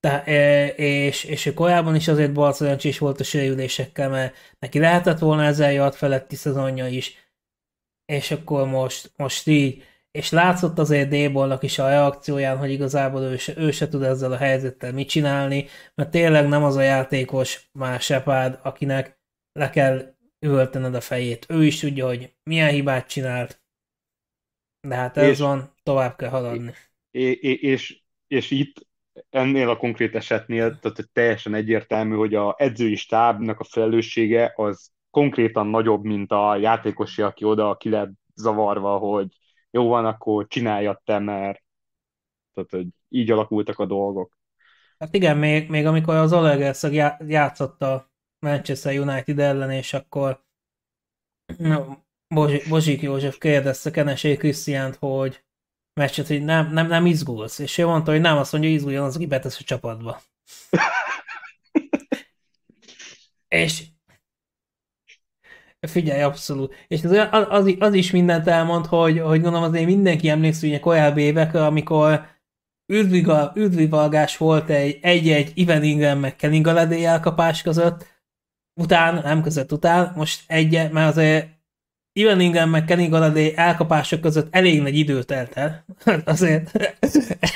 de, 0.00 0.22
és, 0.74 1.24
és 1.24 1.46
ő 1.46 1.54
korábban 1.54 1.94
is 1.94 2.08
azért 2.08 2.32
bal 2.32 2.52
szerencsés 2.52 2.98
volt 2.98 3.20
a 3.20 3.24
sérülésekkel, 3.24 4.08
mert 4.08 4.34
neki 4.58 4.78
lehetett 4.78 5.18
volna 5.18 5.44
ezer 5.44 5.72
jart 5.72 5.94
feletti 5.94 6.36
szezonja 6.36 6.86
is, 6.86 7.27
és 8.12 8.30
akkor 8.30 8.68
most, 8.68 9.12
most 9.16 9.46
így, 9.46 9.82
és 10.10 10.30
látszott 10.30 10.78
azért 10.78 11.08
d 11.08 11.62
is 11.62 11.78
a 11.78 11.88
reakcióján, 11.88 12.58
hogy 12.58 12.70
igazából 12.70 13.22
ő 13.22 13.36
se, 13.36 13.56
ő 13.56 13.70
se 13.70 13.88
tud 13.88 14.02
ezzel 14.02 14.32
a 14.32 14.36
helyzettel 14.36 14.92
mit 14.92 15.08
csinálni, 15.08 15.66
mert 15.94 16.10
tényleg 16.10 16.48
nem 16.48 16.64
az 16.64 16.76
a 16.76 16.80
játékos 16.80 17.68
már 17.72 18.00
Shepard, 18.00 18.58
akinek 18.62 19.20
le 19.52 19.70
kell 19.70 20.14
üvöltened 20.40 20.94
a 20.94 21.00
fejét. 21.00 21.46
Ő 21.48 21.64
is 21.64 21.78
tudja, 21.78 22.06
hogy 22.06 22.34
milyen 22.42 22.70
hibát 22.70 23.08
csinált, 23.08 23.62
de 24.88 24.94
hát 24.94 25.16
ez 25.16 25.28
és, 25.28 25.38
van, 25.38 25.74
tovább 25.82 26.16
kell 26.16 26.30
haladni. 26.30 26.72
És, 27.10 27.36
és, 27.60 28.02
és 28.26 28.50
itt 28.50 28.86
ennél 29.30 29.68
a 29.68 29.76
konkrét 29.76 30.14
esetnél 30.14 30.78
tehát 30.78 31.10
teljesen 31.12 31.54
egyértelmű, 31.54 32.14
hogy 32.14 32.34
a 32.34 32.54
edzői 32.58 32.96
stábnak 32.96 33.60
a 33.60 33.64
felelőssége 33.64 34.52
az 34.56 34.90
konkrétan 35.10 35.66
nagyobb, 35.66 36.04
mint 36.04 36.32
a 36.32 36.56
játékosi, 36.56 37.22
aki 37.22 37.44
oda 37.44 37.76
ki 37.76 37.88
lett 37.88 38.10
zavarva, 38.34 38.98
hogy 38.98 39.28
jó 39.70 39.88
van, 39.88 40.06
akkor 40.06 40.46
csináljad 40.46 41.00
te, 41.04 41.18
mert 41.18 41.62
tehát, 42.54 42.70
hogy 42.70 42.86
így 43.08 43.30
alakultak 43.30 43.78
a 43.78 43.86
dolgok. 43.86 44.38
Hát 44.98 45.14
igen, 45.14 45.36
még, 45.36 45.68
még 45.68 45.86
amikor 45.86 46.14
az 46.14 46.32
Olegerszeg 46.32 46.92
játszott 47.26 47.82
a 47.82 48.10
Manchester 48.38 48.98
United 48.98 49.38
ellen, 49.38 49.70
és 49.70 49.94
akkor 49.94 50.44
Bozsik 52.68 53.02
József 53.02 53.38
kérdezte 53.38 53.90
Kenesé 53.90 54.36
Krisztiánt, 54.36 54.96
hogy 54.96 55.44
meccset, 55.92 56.26
hogy 56.26 56.44
nem, 56.44 56.72
nem, 56.72 56.86
nem 56.86 57.06
izgulsz, 57.06 57.58
és 57.58 57.78
ő 57.78 57.86
mondta, 57.86 58.10
hogy 58.10 58.20
nem, 58.20 58.36
azt 58.36 58.52
mondja, 58.52 58.70
izguljon 58.70 59.04
az, 59.04 59.16
aki 59.16 59.26
betesz 59.26 59.60
a 59.60 59.64
csapatba. 59.64 60.20
és 63.48 63.84
Figyelj, 65.80 66.22
abszolút. 66.22 66.74
És 66.88 67.04
az, 67.04 67.28
az, 67.48 67.74
az 67.78 67.94
is 67.94 68.10
mindent 68.10 68.46
elmond, 68.46 68.86
hogy, 68.86 69.18
hogy 69.20 69.40
gondolom 69.40 69.62
azért 69.68 69.86
mindenki 69.86 70.28
emlékszik, 70.28 70.70
hogy 70.70 70.80
korábbi 70.80 71.22
évekre, 71.22 71.66
amikor 71.66 72.26
üdvivalgás 73.54 74.36
volt 74.36 74.70
egy 74.70 74.98
egy-egy 75.02 75.52
Ivan 75.54 75.82
Ingram 75.82 76.18
meg 76.18 76.36
Kenny 76.36 76.60
Galadé 76.60 77.04
elkapás 77.04 77.62
között, 77.62 78.06
után, 78.80 79.20
nem 79.22 79.42
között 79.42 79.72
után, 79.72 80.12
most 80.16 80.44
egy, 80.46 80.90
mert 80.92 81.10
azért 81.10 81.58
Ivan 82.18 82.40
Ingram 82.40 82.70
meg 82.70 82.84
Kenny 82.84 83.08
Galladay 83.08 83.56
elkapások 83.56 84.20
között 84.20 84.54
elég 84.54 84.82
nagy 84.82 84.96
idő 84.96 85.22
telt 85.22 85.52
el. 85.56 85.84
azért 86.24 86.76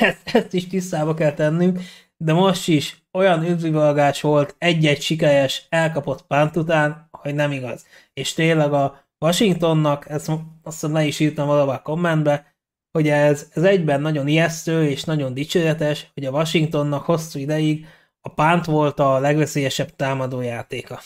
ezt, 0.00 0.20
ezt 0.24 0.52
is 0.54 0.66
tisztába 0.66 1.14
kell 1.14 1.32
tennünk, 1.32 1.80
de 2.16 2.32
most 2.32 2.68
is 2.68 3.01
olyan 3.12 3.44
üdvivalgás 3.44 4.20
volt 4.20 4.54
egy-egy 4.58 5.02
sikeres 5.02 5.66
elkapott 5.68 6.26
pánt 6.26 6.56
után, 6.56 7.08
hogy 7.10 7.34
nem 7.34 7.52
igaz. 7.52 7.86
És 8.12 8.32
tényleg 8.32 8.72
a 8.72 9.04
Washingtonnak, 9.18 10.08
ezt 10.08 10.28
azt 10.28 10.80
hiszem 10.80 10.92
le 10.92 11.04
is 11.04 11.20
írtam 11.20 11.46
valahol 11.46 11.78
kommentbe, 11.78 12.54
hogy 12.90 13.08
ez, 13.08 13.50
ez 13.54 13.62
egyben 13.62 14.00
nagyon 14.00 14.28
ijesztő 14.28 14.88
és 14.88 15.04
nagyon 15.04 15.34
dicséretes, 15.34 16.10
hogy 16.14 16.24
a 16.24 16.30
Washingtonnak 16.30 17.04
hosszú 17.04 17.38
ideig 17.38 17.86
a 18.20 18.28
pánt 18.28 18.64
volt 18.64 18.98
a 18.98 19.18
legveszélyesebb 19.18 19.96
támadójátéka. 19.96 21.00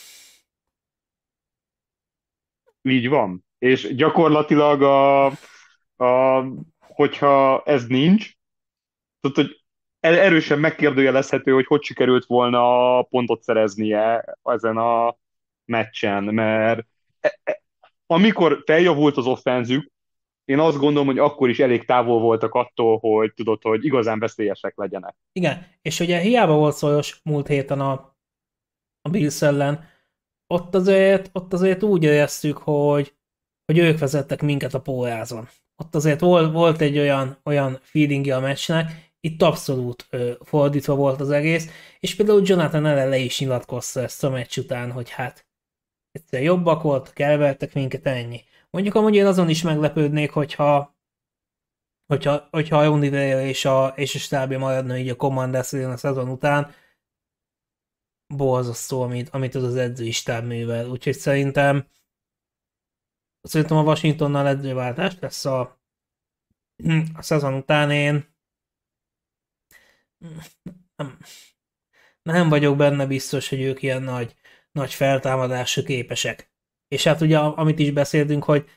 Így 2.83 3.09
van. 3.09 3.45
És 3.59 3.95
gyakorlatilag, 3.95 4.83
a, 4.83 5.27
a, 6.05 6.45
hogyha 6.79 7.63
ez 7.63 7.87
nincs, 7.87 8.33
tudod, 9.21 9.37
hogy 9.47 9.66
erősen 10.15 10.59
megkérdőjelezhető, 10.59 11.53
hogy 11.53 11.67
hogy 11.67 11.83
sikerült 11.83 12.25
volna 12.25 13.03
pontot 13.03 13.43
szereznie 13.43 14.25
ezen 14.43 14.77
a 14.77 15.17
meccsen, 15.65 16.25
mert 16.25 16.87
e, 17.21 17.39
e, 17.45 17.63
amikor 18.07 18.63
feljavult 18.67 19.17
az 19.17 19.27
offenzük, 19.27 19.95
én 20.45 20.59
azt 20.59 20.79
gondolom, 20.79 21.07
hogy 21.07 21.19
akkor 21.19 21.49
is 21.49 21.59
elég 21.59 21.85
távol 21.85 22.21
voltak 22.21 22.55
attól, 22.55 22.99
hogy 22.99 23.33
tudod, 23.35 23.63
hogy 23.63 23.85
igazán 23.85 24.19
veszélyesek 24.19 24.77
legyenek. 24.77 25.17
Igen, 25.33 25.67
és 25.83 26.01
ugye 26.01 26.19
hiába 26.19 26.57
volt 26.57 26.77
szajos 26.77 27.21
múlt 27.23 27.47
héten 27.47 27.81
a, 27.81 27.93
a 29.01 29.09
Bills 29.09 29.43
ellen, 29.43 29.85
ott 30.47 30.75
azért, 30.75 31.31
ott 31.33 31.53
azért 31.53 31.83
úgy 31.83 32.03
éreztük, 32.05 32.57
hogy, 32.59 33.15
hogy 33.65 33.79
ők 33.79 33.99
vezettek 33.99 34.43
minket 34.43 34.75
a 34.75 34.81
pórázon. 34.81 35.49
Ott 35.77 35.95
azért 35.95 36.21
volt, 36.21 36.53
volt 36.53 36.81
egy 36.81 36.99
olyan, 36.99 37.37
olyan 37.45 37.79
feelingje 37.83 38.37
a 38.37 38.41
meccsnek, 38.41 39.06
itt 39.27 39.43
abszolút 39.43 40.07
ö, 40.11 40.33
fordítva 40.45 40.95
volt 40.95 41.21
az 41.21 41.31
egész, 41.31 41.71
és 42.01 42.15
például 42.15 42.43
Jonathan 42.45 42.87
ellen 42.87 43.09
le 43.09 43.19
is 43.19 43.41
nyilatkozta 43.41 44.01
ezt 44.01 44.25
a 44.25 44.31
meccs 44.31 44.59
után, 44.59 44.93
hogy 44.93 45.11
hát 45.11 45.47
egyszer 46.11 46.43
jobbak 46.43 46.83
voltak, 46.83 47.19
elvertek 47.19 47.75
minket, 47.75 48.07
ennyi. 48.07 48.45
Mondjuk 48.71 48.95
amúgy 48.95 49.15
én 49.15 49.27
azon 49.27 49.49
is 49.49 49.63
meglepődnék, 49.63 50.31
hogyha 50.31 50.95
hogyha, 52.07 52.49
hogyha 52.51 52.79
a 52.79 52.89
Universal 52.89 53.49
és 53.49 53.65
a, 53.65 53.87
és 53.97 54.15
a 54.15 54.19
stábja 54.19 54.59
maradna 54.59 54.97
így 54.97 55.09
a 55.09 55.17
Commanders 55.17 55.73
a 55.73 55.97
szezon 55.97 56.29
után, 56.29 56.75
borzasztó, 58.35 59.03
amit, 59.03 59.29
amit 59.29 59.55
az 59.55 59.63
az 59.63 59.77
edzői 59.77 60.11
stáb 60.11 60.45
művel. 60.45 60.89
Úgyhogy 60.89 61.15
szerintem 61.15 61.87
szerintem 63.43 63.77
a 63.77 63.83
Washingtonnal 63.83 64.49
edzőváltás 64.49 65.19
lesz 65.21 65.45
a, 65.45 65.61
a 67.15 67.23
szezon 67.23 67.55
után 67.55 67.91
én 67.91 68.36
nem, 70.97 71.19
nem 72.23 72.49
vagyok 72.49 72.77
benne 72.77 73.07
biztos, 73.07 73.49
hogy 73.49 73.61
ők 73.61 73.83
ilyen 73.83 74.03
nagy, 74.03 74.35
nagy 74.73 74.95
feltámadásra 74.95 75.83
képesek. 75.83 76.53
És 76.89 77.05
hát 77.05 77.21
ugye, 77.21 77.39
amit 77.39 77.79
is 77.79 77.91
beszéltünk, 77.91 78.45
hogy 78.45 78.71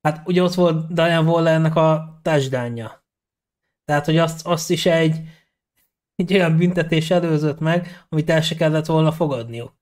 hát 0.00 0.28
ugye 0.28 0.42
ott 0.42 0.54
volt 0.54 0.92
Diane 0.92 1.30
Wallernek 1.30 1.74
a 1.74 2.18
touchdownja. 2.22 3.06
Tehát, 3.84 4.04
hogy 4.04 4.16
azt, 4.16 4.46
azt 4.46 4.70
is 4.70 4.86
egy, 4.86 5.16
egy 6.14 6.34
olyan 6.34 6.56
büntetés 6.56 7.10
előzött 7.10 7.58
meg, 7.58 8.06
amit 8.08 8.30
el 8.30 8.40
se 8.40 8.54
kellett 8.54 8.86
volna 8.86 9.12
fogadniuk. 9.12 9.76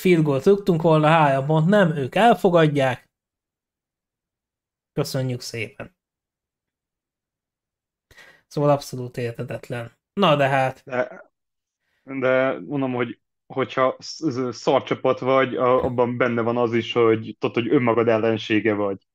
Field 0.00 0.22
goal 0.24 0.40
rúgtunk 0.44 0.82
volna, 0.82 1.06
három 1.06 1.46
pont 1.46 1.66
nem, 1.66 1.96
ők 1.96 2.14
elfogadják. 2.14 3.10
Köszönjük 4.92 5.40
szépen. 5.40 5.97
Szóval 8.48 8.70
abszolút 8.70 9.16
értetetlen. 9.16 9.92
Na 10.12 10.36
de 10.36 10.48
hát. 10.48 10.82
De, 10.84 11.30
de 12.04 12.58
mondom, 12.60 12.92
hogy 12.92 13.18
hogyha 13.46 13.96
szarcsapat 14.50 15.18
vagy, 15.18 15.56
abban 15.56 16.16
benne 16.16 16.42
van 16.42 16.56
az 16.56 16.74
is, 16.74 16.92
hogy 16.92 17.36
tudod, 17.38 17.54
hogy 17.54 17.68
önmagad 17.74 18.08
ellensége 18.08 18.74
vagy. 18.74 19.06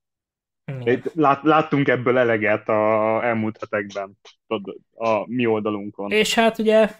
Lát, 1.13 1.43
láttunk 1.43 1.87
ebből 1.87 2.17
eleget 2.17 2.69
a 2.69 3.23
elmúlt 3.23 3.57
hetekben 3.59 4.19
tudod, 4.47 4.77
a 4.93 5.27
mi 5.27 5.45
oldalunkon. 5.45 6.11
És 6.11 6.33
hát 6.33 6.57
ugye 6.57 6.95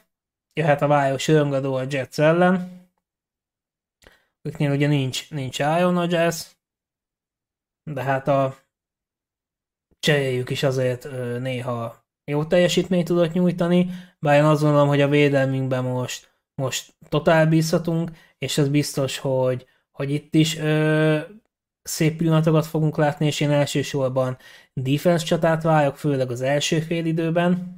jöhet 0.54 0.82
a 0.82 0.88
vályos 0.88 1.28
öngadó 1.28 1.76
a 1.76 1.84
Jets 1.90 2.20
ellen. 2.20 2.82
Őknél 4.42 4.72
ugye 4.72 4.88
nincs, 4.88 5.32
nincs 5.32 5.60
Ion 5.60 5.98
a 5.98 6.06
Jazz, 6.10 6.52
de 7.84 8.04
hát 8.04 8.28
a 8.28 8.56
cseréljük 10.00 10.50
is 10.50 10.64
azért 10.64 11.04
néha 11.40 12.03
jó 12.26 12.46
teljesítményt 12.46 13.08
tudott 13.08 13.34
nyújtani, 13.34 13.90
bár 14.20 14.38
én 14.38 14.44
azt 14.44 14.62
gondolom, 14.62 14.88
hogy 14.88 15.02
a 15.02 15.08
védelmünkben 15.08 15.84
most 15.84 16.34
most 16.56 16.94
totál 17.10 17.48
bízhatunk, 17.48 18.12
és 18.38 18.58
ez 18.58 18.70
biztos, 18.70 19.18
hogy, 19.18 19.66
hogy 19.92 20.12
itt 20.12 20.36
is 20.36 20.58
ö, 20.58 21.20
szép 21.82 22.18
pillanatokat 22.18 22.66
fogunk 22.66 22.98
látni, 22.98 23.26
és 23.26 23.40
én 23.40 23.52
elsősorban 23.52 24.38
defense 24.74 25.26
csatát 25.26 25.64
várok, 25.64 25.98
főleg 25.98 26.32
az 26.32 26.42
első 26.42 26.80
fél 26.80 27.06
időben. 27.06 27.74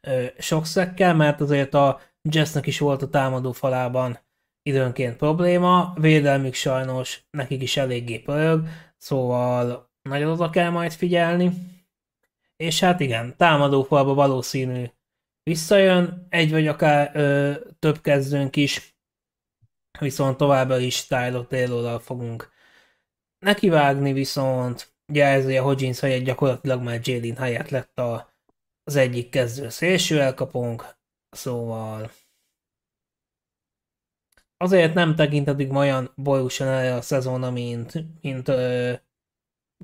Ö, 0.00 0.26
sok 0.38 0.66
szekkel, 0.66 1.14
mert 1.14 1.40
azért 1.40 1.74
a 1.74 2.00
Jessnek 2.30 2.66
is 2.66 2.78
volt 2.78 3.02
a 3.02 3.08
támadó 3.08 3.52
falában 3.52 4.18
időnként 4.62 5.16
probléma, 5.16 5.94
védelmük 6.00 6.54
sajnos 6.54 7.26
nekik 7.30 7.62
is 7.62 7.76
eléggé 7.76 8.18
pörög, 8.18 8.68
szóval 8.96 9.90
nagyon 10.02 10.30
oda 10.30 10.50
kell 10.50 10.70
majd 10.70 10.92
figyelni. 10.92 11.52
És 12.56 12.80
hát 12.80 13.00
igen, 13.00 13.36
támadó 13.36 13.82
falba 13.82 14.14
valószínű. 14.14 14.84
Visszajön, 15.42 16.26
egy 16.28 16.50
vagy 16.50 16.66
akár 16.66 17.16
ö, 17.16 17.54
több 17.78 18.00
kezdőnk 18.00 18.56
is, 18.56 18.96
viszont 19.98 20.36
továbbra 20.36 20.78
is 20.78 21.06
Tyler 21.06 21.46
taylor 21.46 22.02
fogunk 22.02 22.52
nekivágni, 23.38 24.12
viszont 24.12 24.94
ez 25.12 25.46
a 25.46 25.62
Hodgins 25.62 26.00
helyett 26.00 26.24
gyakorlatilag 26.24 26.82
már 26.82 27.00
Jalen 27.02 27.36
helyett 27.36 27.68
lett 27.68 27.98
a, 27.98 28.32
az 28.84 28.96
egyik 28.96 29.30
kezdő 29.30 29.68
szélső 29.68 30.20
elkapunk, 30.20 30.96
szóval 31.30 32.10
azért 34.56 34.94
nem 34.94 35.14
tekintetik 35.14 35.72
olyan 35.72 36.12
bolyusan 36.14 36.68
erre 36.68 36.94
a 36.94 37.00
szezonra, 37.00 37.50
mint, 37.50 37.92
mint 38.20 38.48
ö, 38.48 38.92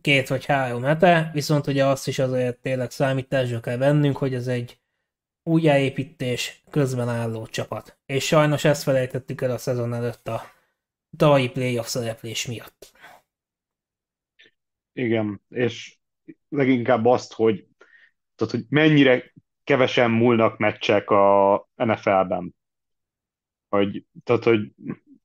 két 0.01 0.29
vagy 0.29 0.45
három 0.45 0.83
hete, 0.83 1.31
viszont 1.33 1.67
ugye 1.67 1.87
azt 1.87 2.09
is 2.09 2.19
azért 2.19 2.59
tényleg 2.59 2.91
számításra 2.91 3.61
kell 3.61 3.77
vennünk, 3.77 4.17
hogy 4.17 4.35
ez 4.35 4.47
egy 4.47 4.81
újjáépítés 5.43 6.63
közben 6.71 7.09
álló 7.09 7.47
csapat. 7.47 7.99
És 8.07 8.27
sajnos 8.27 8.65
ezt 8.65 8.83
felejtettük 8.83 9.41
el 9.41 9.51
a 9.51 9.59
szezon 9.59 9.95
előtt 9.95 10.29
a 10.29 10.43
tavalyi 11.17 11.49
playoff 11.51 11.87
szereplés 11.87 12.47
miatt. 12.47 12.93
Igen, 14.93 15.43
és 15.49 15.97
leginkább 16.49 17.07
azt, 17.07 17.33
hogy, 17.33 17.67
tehát, 18.35 18.55
hogy 18.55 18.65
mennyire 18.69 19.33
kevesen 19.65 20.11
múlnak 20.11 20.59
meccsek 20.59 21.11
a 21.11 21.69
NFL-ben. 21.75 22.55
Hogy, 23.69 24.05
tehát, 24.25 24.45
hogy 24.45 24.73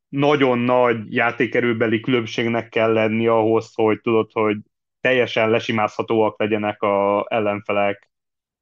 nagyon 0.09 0.59
nagy 0.59 1.13
játékerőbeli 1.13 1.99
különbségnek 1.99 2.69
kell 2.69 2.93
lenni 2.93 3.27
ahhoz, 3.27 3.71
hogy 3.73 4.01
tudod, 4.01 4.31
hogy 4.31 4.57
teljesen 5.01 5.49
lesimázhatóak 5.49 6.39
legyenek 6.39 6.81
a 6.81 7.25
ellenfelek 7.29 8.09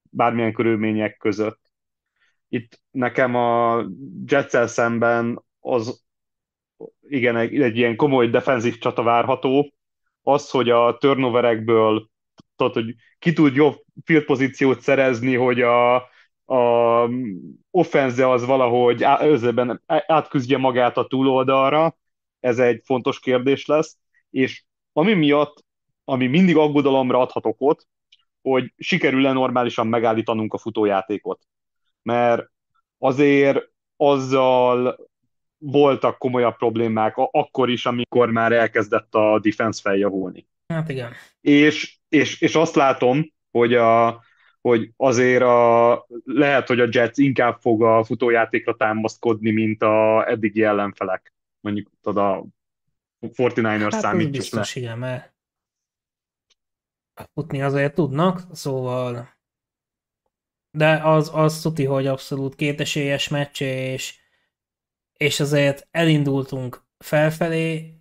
bármilyen 0.09 0.53
körülmények 0.53 1.17
között. 1.17 1.59
Itt 2.47 2.81
nekem 2.91 3.35
a 3.35 3.85
jets 4.25 4.57
szemben 4.65 5.43
az 5.59 6.03
igen, 7.01 7.37
egy, 7.37 7.61
egy 7.61 7.77
ilyen 7.77 7.95
komoly 7.95 8.29
defenzív 8.29 8.77
csata 8.77 9.03
várható. 9.03 9.73
Az, 10.21 10.49
hogy 10.49 10.69
a 10.69 10.97
turnoverekből 10.97 12.09
tudod, 12.55 12.73
hogy 12.73 12.95
ki 13.19 13.33
tud 13.33 13.55
jobb 13.55 13.83
field 14.03 14.23
pozíciót 14.25 14.81
szerezni, 14.81 15.35
hogy 15.35 15.61
a, 15.61 15.95
a 16.45 17.09
offenze 17.71 18.29
az 18.29 18.45
valahogy 18.45 19.03
özében 19.19 19.81
átküzdje 19.87 20.57
magát 20.57 20.97
a 20.97 21.07
túloldalra, 21.07 21.97
ez 22.39 22.59
egy 22.59 22.81
fontos 22.85 23.19
kérdés 23.19 23.65
lesz, 23.65 23.97
és 24.29 24.63
ami 24.93 25.13
miatt, 25.13 25.63
ami 26.03 26.27
mindig 26.27 26.57
aggodalomra 26.57 27.19
adhat 27.19 27.45
okot, 27.45 27.87
hogy 28.41 28.73
sikerül-e 28.77 29.31
normálisan 29.31 29.87
megállítanunk 29.87 30.53
a 30.53 30.57
futójátékot. 30.57 31.47
Mert 32.01 32.51
azért 32.97 33.71
azzal 33.97 34.97
voltak 35.57 36.17
komolyabb 36.17 36.55
problémák 36.55 37.13
akkor 37.17 37.69
is, 37.69 37.85
amikor 37.85 38.31
már 38.31 38.51
elkezdett 38.51 39.15
a 39.15 39.39
defense 39.39 39.81
feljavulni. 39.81 40.47
Hát 40.67 40.89
igen. 40.89 41.11
És, 41.41 41.97
és, 42.09 42.41
és 42.41 42.55
azt 42.55 42.75
látom, 42.75 43.33
hogy 43.51 43.73
a, 43.73 44.23
hogy 44.69 44.91
azért 44.97 45.41
a, 45.41 46.05
lehet, 46.23 46.67
hogy 46.67 46.79
a 46.79 46.87
Jets 46.91 47.17
inkább 47.17 47.59
fog 47.59 47.83
a 47.83 48.03
futójátékra 48.03 48.75
támaszkodni, 48.75 49.51
mint 49.51 49.81
a 49.81 50.29
eddigi 50.29 50.63
ellenfelek. 50.63 51.33
Mondjuk 51.59 51.89
tudod, 52.01 52.23
a 52.23 52.45
49ers 53.19 53.89
Hát 53.91 54.13
az 54.13 54.27
biztos, 54.27 54.75
le. 54.75 54.81
igen, 54.81 54.97
mert 54.97 55.33
futni 57.33 57.61
azért 57.61 57.93
tudnak, 57.93 58.41
szóval 58.51 59.29
de 60.71 61.01
az, 61.03 61.31
az 61.33 61.61
tuti, 61.61 61.85
hogy 61.85 62.07
abszolút 62.07 62.55
kétesélyes 62.55 63.27
meccs, 63.27 63.61
és, 63.61 64.19
és 65.17 65.39
azért 65.39 65.87
elindultunk 65.91 66.83
felfelé, 66.97 67.97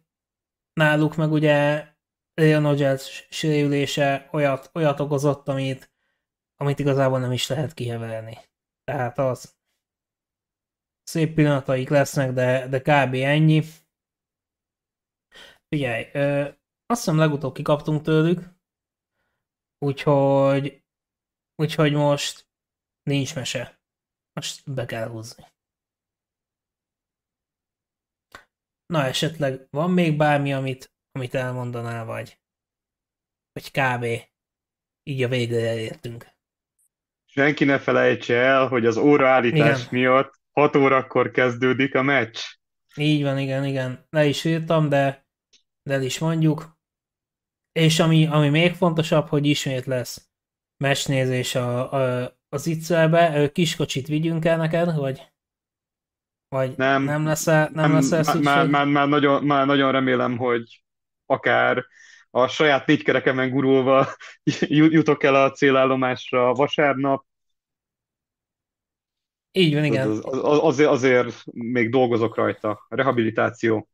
náluk 0.72 1.16
meg 1.16 1.32
ugye 1.32 1.88
Leon 2.34 2.62
Rodgers 2.62 3.26
sérülése 3.30 4.28
olyat, 4.32 4.70
olyat 4.74 5.00
okozott, 5.00 5.48
amit, 5.48 5.93
amit 6.64 6.78
igazából 6.78 7.20
nem 7.20 7.32
is 7.32 7.48
lehet 7.48 7.74
kihevelni. 7.74 8.38
Tehát 8.84 9.18
az 9.18 9.56
szép 11.02 11.34
pillanataik 11.34 11.88
lesznek, 11.88 12.32
de, 12.32 12.68
de 12.68 12.80
kb. 12.80 13.14
ennyi. 13.14 13.62
Figyelj, 15.68 16.10
ö, 16.12 16.48
azt 16.86 17.04
hiszem 17.04 17.18
legutóbb 17.18 17.54
kikaptunk 17.54 18.02
tőlük, 18.02 18.40
úgyhogy, 19.78 20.84
úgyhogy 21.54 21.92
most 21.92 22.48
nincs 23.02 23.34
mese. 23.34 23.80
Most 24.32 24.72
be 24.72 24.86
kell 24.86 25.08
húzni. 25.08 25.44
Na 28.86 29.02
esetleg 29.02 29.66
van 29.70 29.90
még 29.90 30.16
bármi, 30.16 30.52
amit, 30.52 30.92
amit 31.12 31.34
elmondanál, 31.34 32.04
vagy, 32.04 32.40
vagy 33.52 33.70
kb. 33.70 34.04
így 35.02 35.22
a 35.22 35.28
végre 35.28 35.68
elértünk. 35.68 36.34
Senki 37.35 37.64
ne 37.64 37.78
felejtse 37.78 38.35
el, 38.35 38.66
hogy 38.66 38.87
az 38.87 38.97
óraállítás 38.97 39.78
igen. 39.78 39.89
miatt 39.91 40.41
6 40.53 40.76
órakor 40.76 41.30
kezdődik 41.30 41.95
a 41.95 42.03
meccs. 42.03 42.39
Így 42.97 43.22
van, 43.22 43.39
igen, 43.39 43.64
igen. 43.64 44.07
Le 44.11 44.24
is 44.26 44.45
írtam, 44.45 44.89
de, 44.89 45.26
de 45.82 45.95
el 45.95 46.03
is 46.03 46.18
mondjuk. 46.18 46.78
És 47.72 48.01
ami, 48.01 48.26
ami 48.26 48.49
még 48.49 48.72
fontosabb, 48.72 49.28
hogy 49.28 49.47
ismét 49.47 49.85
lesz 49.85 50.28
mesnézés 50.76 51.55
a, 51.55 51.93
a, 51.93 52.32
az 52.49 52.66
Itzelbe. 52.66 53.51
Kiskocsit 53.53 54.07
vigyünk 54.07 54.45
el 54.45 54.57
neked, 54.57 54.95
vagy? 54.95 55.32
Vagy 56.49 56.76
nem, 56.76 57.03
nem 57.03 57.24
lesz 57.24 57.47
-e, 57.47 57.70
nem, 57.72 57.91
nem 57.91 57.93
lesz 57.93 58.28
-e 58.28 58.39
már, 58.39 58.68
már, 58.68 58.87
már, 58.87 59.09
nagyon, 59.09 59.45
már 59.45 59.66
nagyon 59.66 59.93
remélem, 59.93 60.37
hogy 60.37 60.85
akár 61.26 61.85
a 62.35 62.49
saját 62.49 62.87
négy 62.87 63.03
kerekemen 63.03 63.51
gurulva 63.51 64.07
jutok 64.68 65.22
el 65.22 65.35
a 65.35 65.51
célállomásra 65.51 66.53
vasárnap. 66.53 67.24
Így 69.53 69.74
van, 69.74 69.85
igen. 69.85 70.11
Az, 70.11 70.24
az, 70.24 70.59
azért, 70.62 70.89
azért 70.89 71.45
még 71.53 71.91
dolgozok 71.91 72.37
rajta. 72.37 72.87
Rehabilitáció 72.89 73.89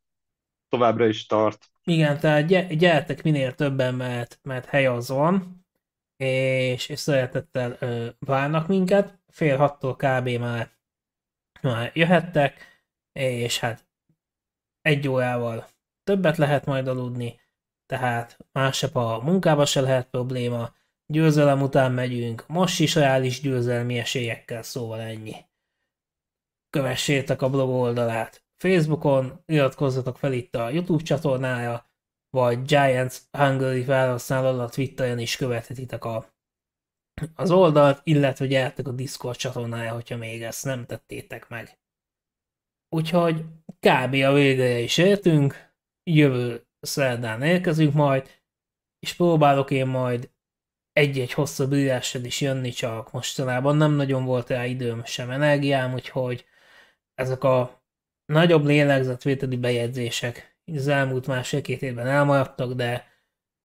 továbbra 0.68 1.06
is 1.06 1.26
tart. 1.26 1.70
Igen, 1.84 2.18
tehát 2.18 2.76
gyertek 2.76 3.22
minél 3.22 3.54
többen, 3.54 3.94
mert, 3.94 4.38
mert 4.42 4.66
hely 4.66 4.86
az 4.86 5.08
van, 5.08 5.66
és, 6.16 6.88
és 6.88 6.98
szeretettel 6.98 7.76
ö, 7.80 8.08
várnak 8.18 8.68
minket. 8.68 9.18
Fél 9.28 9.56
hattól 9.56 9.96
kb. 9.96 10.28
már, 10.28 10.70
már 11.62 11.90
jöhettek, 11.94 12.82
és 13.12 13.58
hát 13.58 13.86
egy 14.80 15.08
órával 15.08 15.66
többet 16.04 16.36
lehet 16.36 16.64
majd 16.64 16.88
aludni, 16.88 17.39
tehát 17.90 18.38
másnap 18.52 18.96
a 18.96 19.20
munkába 19.22 19.64
se 19.64 19.80
lehet 19.80 20.10
probléma, 20.10 20.74
győzelem 21.06 21.62
után 21.62 21.92
megyünk, 21.92 22.44
most 22.46 22.80
is 22.80 22.94
reális 22.94 23.40
győzelmi 23.40 23.98
esélyekkel, 23.98 24.62
szóval 24.62 25.00
ennyi. 25.00 25.34
Kövessétek 26.70 27.42
a 27.42 27.50
blog 27.50 27.68
oldalát 27.68 28.44
Facebookon, 28.56 29.42
iratkozzatok 29.46 30.18
fel 30.18 30.32
itt 30.32 30.54
a 30.54 30.68
YouTube 30.68 31.02
csatornája, 31.02 31.90
vagy 32.30 32.62
Giants 32.62 33.16
Hungary 33.30 33.82
felhasználó 33.82 34.46
alatt 34.46 34.72
Twitteren 34.72 35.18
is 35.18 35.36
követhetitek 35.36 36.04
a, 36.04 36.34
az 37.34 37.50
oldalt, 37.50 38.00
illetve 38.04 38.46
gyertek 38.46 38.88
a 38.88 38.92
Discord 38.92 39.36
csatornája, 39.36 39.92
hogyha 39.92 40.16
még 40.16 40.42
ezt 40.42 40.64
nem 40.64 40.86
tettétek 40.86 41.48
meg. 41.48 41.78
Úgyhogy 42.88 43.44
kb. 43.80 44.14
a 44.14 44.32
végre 44.32 44.78
is 44.78 44.98
értünk, 44.98 45.72
jövő 46.10 46.69
szerdán 46.80 47.42
érkezünk 47.42 47.94
majd, 47.94 48.30
és 48.98 49.14
próbálok 49.14 49.70
én 49.70 49.86
majd 49.86 50.30
egy-egy 50.92 51.32
hosszabb 51.32 51.72
írással 51.72 52.24
is 52.24 52.40
jönni, 52.40 52.70
csak 52.70 53.12
mostanában 53.12 53.76
nem 53.76 53.92
nagyon 53.92 54.24
volt 54.24 54.48
rá 54.48 54.66
időm 54.66 55.04
sem 55.04 55.30
energiám, 55.30 55.92
úgyhogy 55.92 56.46
ezek 57.14 57.44
a 57.44 57.82
nagyobb 58.24 58.64
lélegzetvételi 58.64 59.56
bejegyzések 59.56 60.58
az 60.64 60.88
elmúlt 60.88 61.26
másfél-két 61.26 61.82
évben 61.82 62.06
elmaradtak, 62.06 62.72
de, 62.72 63.08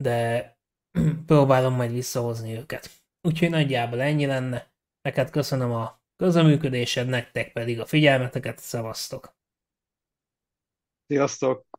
de 0.03 0.49
próbálom 1.26 1.74
majd 1.74 1.91
visszahozni 1.91 2.57
őket. 2.57 2.89
Úgyhogy 3.22 3.49
nagyjából 3.49 4.01
ennyi 4.01 4.26
lenne. 4.26 4.74
Neked 5.01 5.30
köszönöm 5.30 5.72
a 5.72 6.01
közöműködésed, 6.16 7.07
nektek 7.07 7.51
pedig 7.51 7.80
a 7.80 7.86
figyelmeteket, 7.86 8.59
szevasztok! 8.59 9.36
Sziasztok! 11.07 11.74